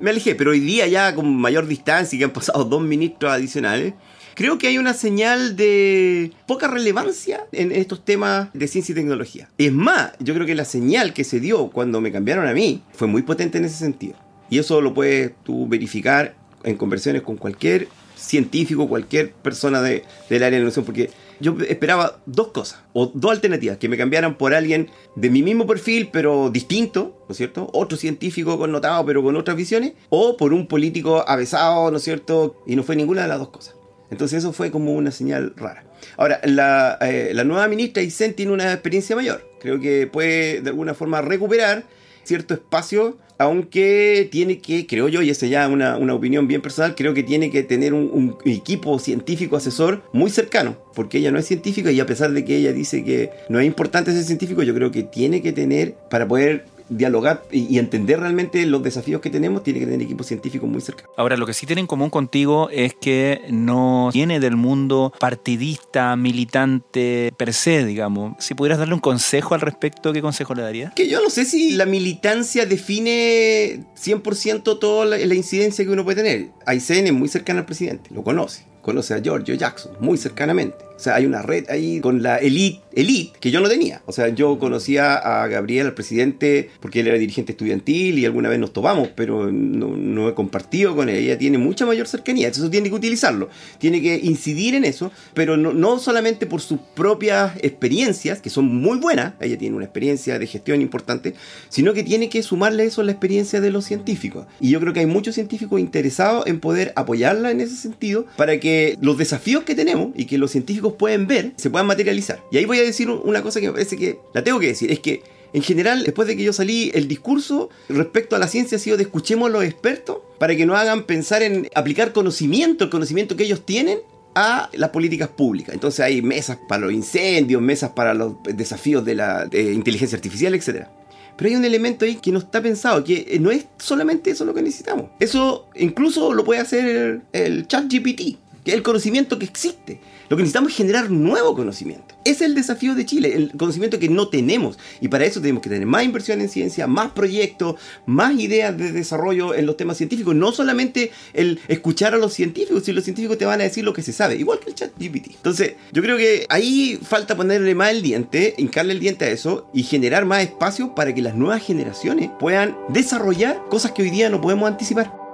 me 0.00 0.10
alejé, 0.10 0.34
pero 0.34 0.50
hoy 0.50 0.60
día 0.60 0.86
ya 0.86 1.14
con 1.14 1.34
mayor 1.34 1.66
distancia 1.66 2.16
y 2.16 2.18
que 2.18 2.24
han 2.24 2.32
pasado 2.32 2.64
dos 2.64 2.82
ministros 2.82 3.32
adicionales, 3.32 3.94
creo 4.36 4.58
que 4.58 4.68
hay 4.68 4.78
una 4.78 4.94
señal 4.94 5.56
de 5.56 6.30
poca 6.46 6.68
relevancia 6.68 7.46
en 7.50 7.72
estos 7.72 8.04
temas 8.04 8.50
de 8.52 8.68
ciencia 8.68 8.92
y 8.92 8.94
tecnología. 8.94 9.48
Es 9.58 9.72
más, 9.72 10.12
yo 10.20 10.34
creo 10.34 10.46
que 10.46 10.54
la 10.54 10.66
señal 10.66 11.12
que 11.12 11.24
se 11.24 11.40
dio 11.40 11.68
cuando 11.70 12.00
me 12.00 12.12
cambiaron 12.12 12.46
a 12.46 12.52
mí 12.52 12.82
fue 12.92 13.08
muy 13.08 13.22
potente 13.22 13.58
en 13.58 13.64
ese 13.64 13.78
sentido. 13.78 14.14
Y 14.50 14.58
eso 14.58 14.80
lo 14.80 14.94
puedes 14.94 15.32
tú 15.42 15.66
verificar 15.66 16.36
en 16.62 16.76
conversaciones 16.76 17.22
con 17.22 17.36
cualquier 17.36 17.88
científico, 18.14 18.88
cualquier 18.88 19.32
persona 19.32 19.80
de, 19.80 20.04
del 20.28 20.42
área 20.42 20.50
de 20.50 20.58
innovación, 20.58 20.84
porque 20.84 21.10
yo 21.40 21.56
esperaba 21.68 22.18
dos 22.26 22.48
cosas, 22.48 22.80
o 22.92 23.06
dos 23.06 23.30
alternativas, 23.30 23.78
que 23.78 23.88
me 23.88 23.96
cambiaran 23.96 24.36
por 24.36 24.54
alguien 24.54 24.90
de 25.16 25.30
mi 25.30 25.42
mismo 25.42 25.66
perfil, 25.66 26.08
pero 26.12 26.50
distinto, 26.50 27.24
¿no 27.28 27.32
es 27.32 27.36
cierto? 27.36 27.68
Otro 27.72 27.98
científico 27.98 28.58
connotado, 28.58 29.04
pero 29.04 29.22
con 29.22 29.36
otras 29.36 29.56
visiones, 29.56 29.92
o 30.08 30.36
por 30.36 30.52
un 30.52 30.66
político 30.66 31.24
avesado, 31.26 31.90
¿no 31.90 31.98
es 31.98 32.02
cierto? 32.02 32.62
Y 32.66 32.76
no 32.76 32.82
fue 32.82 32.96
ninguna 32.96 33.22
de 33.22 33.28
las 33.28 33.38
dos 33.38 33.50
cosas. 33.50 33.75
Entonces 34.10 34.38
eso 34.38 34.52
fue 34.52 34.70
como 34.70 34.94
una 34.94 35.10
señal 35.10 35.52
rara. 35.56 35.84
Ahora, 36.16 36.40
la, 36.44 36.98
eh, 37.00 37.32
nueva 37.44 37.66
ministra 37.68 38.02
Isen 38.02 38.34
tiene 38.34 38.52
una 38.52 38.72
experiencia 38.72 39.16
mayor. 39.16 39.48
Creo 39.60 39.80
que 39.80 40.06
puede 40.06 40.60
de 40.60 40.70
alguna 40.70 40.94
forma 40.94 41.22
recuperar 41.22 41.84
cierto 42.24 42.54
espacio 42.54 43.18
aunque 43.38 44.28
tiene 44.30 44.58
que, 44.60 44.86
creo 44.86 45.08
yo, 45.08 45.22
y 45.22 45.30
esa 45.30 45.46
ya 45.46 45.68
una, 45.68 45.96
una, 45.96 46.14
opinión 46.14 46.48
bien 46.48 46.62
personal, 46.62 46.94
creo 46.94 47.12
que 47.14 47.22
tiene 47.22 47.50
que 47.50 47.62
tener 47.62 47.92
un, 47.92 48.10
un, 48.12 48.36
equipo 48.46 48.98
científico 48.98 49.56
asesor 49.56 50.02
muy 50.12 50.30
cercano, 50.30 50.76
porque 50.94 51.18
ella 51.18 51.30
no 51.30 51.38
es 51.38 51.46
científica 51.46 51.90
y 51.90 52.00
a 52.00 52.06
pesar 52.06 52.32
de 52.32 52.44
que 52.44 52.56
ella 52.56 52.72
dice 52.72 53.04
que 53.04 53.30
no 53.48 53.60
es 53.60 53.66
importante 53.66 54.12
ser 54.12 54.24
científico, 54.24 54.62
yo 54.62 54.74
creo 54.74 54.90
que 54.90 55.02
tiene 55.02 55.42
que 55.42 55.52
tener, 55.52 55.94
para 56.08 56.26
poder 56.26 56.64
dialogar 56.88 57.44
y, 57.50 57.78
entender 57.78 58.20
realmente 58.20 58.64
los 58.66 58.82
desafíos 58.82 59.20
que 59.20 59.30
tenemos, 59.30 59.62
tiene 59.62 59.80
que 59.80 59.86
tener 59.86 60.02
equipos 60.02 60.26
científicos 60.26 60.68
muy 60.68 60.80
cercanos. 60.80 61.12
Ahora, 61.16 61.36
lo 61.36 61.46
que 61.46 61.54
sí 61.54 61.66
tiene 61.66 61.80
en 61.80 61.86
común 61.86 62.10
contigo 62.10 62.68
es 62.70 62.94
que 62.94 63.42
no 63.50 64.10
tiene 64.12 64.40
del 64.40 64.56
mundo 64.56 65.12
partidista, 65.18 66.16
militante 66.16 67.32
per 67.36 67.52
se, 67.52 67.84
digamos. 67.84 68.34
Si 68.38 68.54
pudieras 68.54 68.78
darle 68.78 68.94
un 68.94 69.00
consejo 69.00 69.54
al 69.54 69.60
respecto, 69.60 70.12
¿qué 70.12 70.22
consejo 70.22 70.54
le 70.54 70.62
darías? 70.62 70.94
Que 70.94 71.08
yo 71.08 71.22
no 71.22 71.30
sé 71.30 71.44
si 71.44 71.72
la 71.72 71.86
militancia 71.86 72.66
define 72.66 73.84
100% 73.96 74.78
toda 74.78 75.04
la, 75.04 75.18
la, 75.18 75.34
incidencia 75.34 75.84
que 75.84 75.90
uno 75.90 76.04
puede 76.04 76.22
tener. 76.22 76.50
Aysén 76.66 77.06
es 77.06 77.12
muy 77.12 77.28
cercano 77.28 77.60
al 77.60 77.66
presidente, 77.66 78.10
lo 78.14 78.22
conoce. 78.22 78.64
Conoce 78.82 79.14
a 79.14 79.18
Giorgio 79.20 79.54
Jackson 79.54 79.92
muy 79.98 80.16
cercanamente. 80.16 80.85
O 80.96 80.98
sea, 80.98 81.16
hay 81.16 81.26
una 81.26 81.42
red 81.42 81.68
ahí 81.68 82.00
con 82.00 82.22
la 82.22 82.38
elite, 82.38 82.80
elite 82.94 83.38
que 83.38 83.50
yo 83.50 83.60
no 83.60 83.68
tenía. 83.68 84.02
O 84.06 84.12
sea, 84.12 84.28
yo 84.28 84.58
conocía 84.58 85.14
a 85.14 85.46
Gabriel, 85.46 85.86
al 85.86 85.94
presidente, 85.94 86.70
porque 86.80 87.00
él 87.00 87.08
era 87.08 87.18
dirigente 87.18 87.52
estudiantil 87.52 88.18
y 88.18 88.24
alguna 88.24 88.48
vez 88.48 88.58
nos 88.58 88.72
topamos, 88.72 89.08
pero 89.14 89.52
no, 89.52 89.88
no 89.96 90.28
he 90.28 90.34
compartido 90.34 90.96
con 90.96 91.08
él. 91.08 91.16
Ella 91.16 91.36
tiene 91.36 91.58
mucha 91.58 91.84
mayor 91.84 92.08
cercanía, 92.08 92.48
eso 92.48 92.70
tiene 92.70 92.88
que 92.88 92.94
utilizarlo. 92.94 93.50
Tiene 93.78 94.00
que 94.00 94.18
incidir 94.22 94.74
en 94.74 94.84
eso, 94.84 95.12
pero 95.34 95.56
no, 95.56 95.74
no 95.74 95.98
solamente 95.98 96.46
por 96.46 96.60
sus 96.62 96.80
propias 96.94 97.52
experiencias, 97.62 98.40
que 98.40 98.50
son 98.50 98.74
muy 98.74 98.98
buenas, 98.98 99.34
ella 99.40 99.58
tiene 99.58 99.76
una 99.76 99.84
experiencia 99.84 100.38
de 100.38 100.46
gestión 100.46 100.80
importante, 100.80 101.34
sino 101.68 101.92
que 101.92 102.02
tiene 102.02 102.28
que 102.28 102.42
sumarle 102.42 102.84
eso 102.84 103.02
a 103.02 103.04
la 103.04 103.12
experiencia 103.12 103.60
de 103.60 103.70
los 103.70 103.84
científicos. 103.84 104.46
Y 104.60 104.70
yo 104.70 104.80
creo 104.80 104.92
que 104.92 105.00
hay 105.00 105.06
muchos 105.06 105.34
científicos 105.34 105.78
interesados 105.78 106.46
en 106.46 106.60
poder 106.60 106.92
apoyarla 106.96 107.50
en 107.50 107.60
ese 107.60 107.76
sentido 107.76 108.26
para 108.36 108.58
que 108.60 108.96
los 109.00 109.18
desafíos 109.18 109.64
que 109.64 109.74
tenemos 109.74 110.10
y 110.16 110.24
que 110.24 110.38
los 110.38 110.50
científicos 110.86 110.98
pueden 110.98 111.26
ver, 111.26 111.52
se 111.56 111.70
puedan 111.70 111.86
materializar. 111.86 112.42
Y 112.50 112.58
ahí 112.58 112.64
voy 112.64 112.78
a 112.78 112.82
decir 112.82 113.10
una 113.10 113.42
cosa 113.42 113.60
que 113.60 113.66
me 113.66 113.72
parece 113.72 113.96
que 113.96 114.18
la 114.34 114.42
tengo 114.42 114.58
que 114.60 114.68
decir, 114.68 114.90
es 114.90 115.00
que 115.00 115.22
en 115.52 115.62
general, 115.62 116.04
después 116.04 116.28
de 116.28 116.36
que 116.36 116.42
yo 116.42 116.52
salí, 116.52 116.90
el 116.92 117.08
discurso 117.08 117.70
respecto 117.88 118.36
a 118.36 118.38
la 118.38 118.48
ciencia 118.48 118.76
ha 118.76 118.78
sido 118.78 118.96
de 118.96 119.04
escuchemos 119.04 119.48
a 119.48 119.52
los 119.52 119.64
expertos 119.64 120.18
para 120.38 120.54
que 120.54 120.66
nos 120.66 120.78
hagan 120.78 121.04
pensar 121.04 121.42
en 121.42 121.68
aplicar 121.74 122.12
conocimiento, 122.12 122.84
el 122.84 122.90
conocimiento 122.90 123.36
que 123.36 123.44
ellos 123.44 123.64
tienen 123.64 124.00
a 124.34 124.68
las 124.74 124.90
políticas 124.90 125.28
públicas. 125.28 125.72
Entonces 125.72 126.00
hay 126.00 126.20
mesas 126.20 126.58
para 126.68 126.82
los 126.82 126.92
incendios, 126.92 127.62
mesas 127.62 127.90
para 127.90 128.12
los 128.12 128.34
desafíos 128.54 129.04
de 129.04 129.14
la 129.14 129.46
de 129.46 129.72
inteligencia 129.72 130.16
artificial, 130.16 130.54
etc. 130.54 130.88
Pero 131.36 131.50
hay 131.50 131.56
un 131.56 131.64
elemento 131.64 132.04
ahí 132.04 132.16
que 132.16 132.32
no 132.32 132.38
está 132.38 132.60
pensado, 132.60 133.02
que 133.02 133.38
no 133.40 133.50
es 133.50 133.66
solamente 133.78 134.30
eso 134.30 134.44
lo 134.44 134.52
que 134.52 134.62
necesitamos. 134.62 135.06
Eso 135.20 135.68
incluso 135.74 136.34
lo 136.34 136.44
puede 136.44 136.60
hacer 136.60 136.84
el, 136.84 137.22
el 137.32 137.66
chat 137.66 137.84
GPT, 137.90 138.36
que 138.66 138.72
es 138.72 138.76
el 138.76 138.82
conocimiento 138.82 139.38
que 139.38 139.44
existe. 139.44 140.00
Lo 140.28 140.36
que 140.36 140.42
necesitamos 140.42 140.72
es 140.72 140.76
generar 140.76 141.08
nuevo 141.08 141.54
conocimiento. 141.54 142.16
Ese 142.24 142.42
es 142.42 142.50
el 142.50 142.56
desafío 142.56 142.96
de 142.96 143.06
Chile, 143.06 143.32
el 143.36 143.52
conocimiento 143.56 144.00
que 144.00 144.08
no 144.08 144.26
tenemos. 144.26 144.76
Y 145.00 145.06
para 145.06 145.24
eso 145.24 145.40
tenemos 145.40 145.62
que 145.62 145.68
tener 145.68 145.86
más 145.86 146.02
inversión 146.02 146.40
en 146.40 146.48
ciencia, 146.48 146.88
más 146.88 147.12
proyectos, 147.12 147.76
más 148.06 148.34
ideas 148.34 148.76
de 148.76 148.90
desarrollo 148.90 149.54
en 149.54 149.66
los 149.66 149.76
temas 149.76 149.98
científicos. 149.98 150.34
No 150.34 150.50
solamente 150.50 151.12
el 151.32 151.60
escuchar 151.68 152.14
a 152.14 152.18
los 152.18 152.32
científicos, 152.32 152.82
si 152.82 152.90
los 152.90 153.04
científicos 153.04 153.38
te 153.38 153.44
van 153.44 153.60
a 153.60 153.64
decir 153.64 153.84
lo 153.84 153.92
que 153.92 154.02
se 154.02 154.12
sabe, 154.12 154.34
igual 154.34 154.58
que 154.58 154.70
el 154.70 154.74
chat 154.74 154.90
GPT. 154.98 155.36
Entonces, 155.36 155.74
yo 155.92 156.02
creo 156.02 156.16
que 156.16 156.44
ahí 156.48 156.98
falta 157.00 157.36
ponerle 157.36 157.76
más 157.76 157.92
el 157.92 158.02
diente, 158.02 158.54
hincarle 158.58 158.94
el 158.94 158.98
diente 158.98 159.26
a 159.26 159.30
eso 159.30 159.70
y 159.72 159.84
generar 159.84 160.24
más 160.24 160.42
espacio 160.42 160.92
para 160.96 161.14
que 161.14 161.22
las 161.22 161.36
nuevas 161.36 161.64
generaciones 161.64 162.30
puedan 162.40 162.76
desarrollar 162.88 163.62
cosas 163.70 163.92
que 163.92 164.02
hoy 164.02 164.10
día 164.10 164.28
no 164.28 164.40
podemos 164.40 164.68
anticipar. 164.68 165.25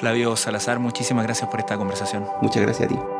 Flavio 0.00 0.34
Salazar, 0.34 0.78
muchísimas 0.78 1.24
gracias 1.26 1.50
por 1.50 1.60
esta 1.60 1.76
conversación. 1.76 2.26
Muchas 2.40 2.62
gracias 2.62 2.90
a 2.90 2.94
ti. 2.94 3.19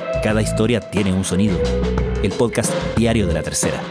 Cada 0.21 0.41
historia 0.43 0.79
tiene 0.79 1.11
un 1.11 1.23
sonido 1.23 1.57
el 2.21 2.31
podcast 2.31 2.71
diario 2.95 3.25
de 3.25 3.33
la 3.33 3.41
tercera. 3.41 3.81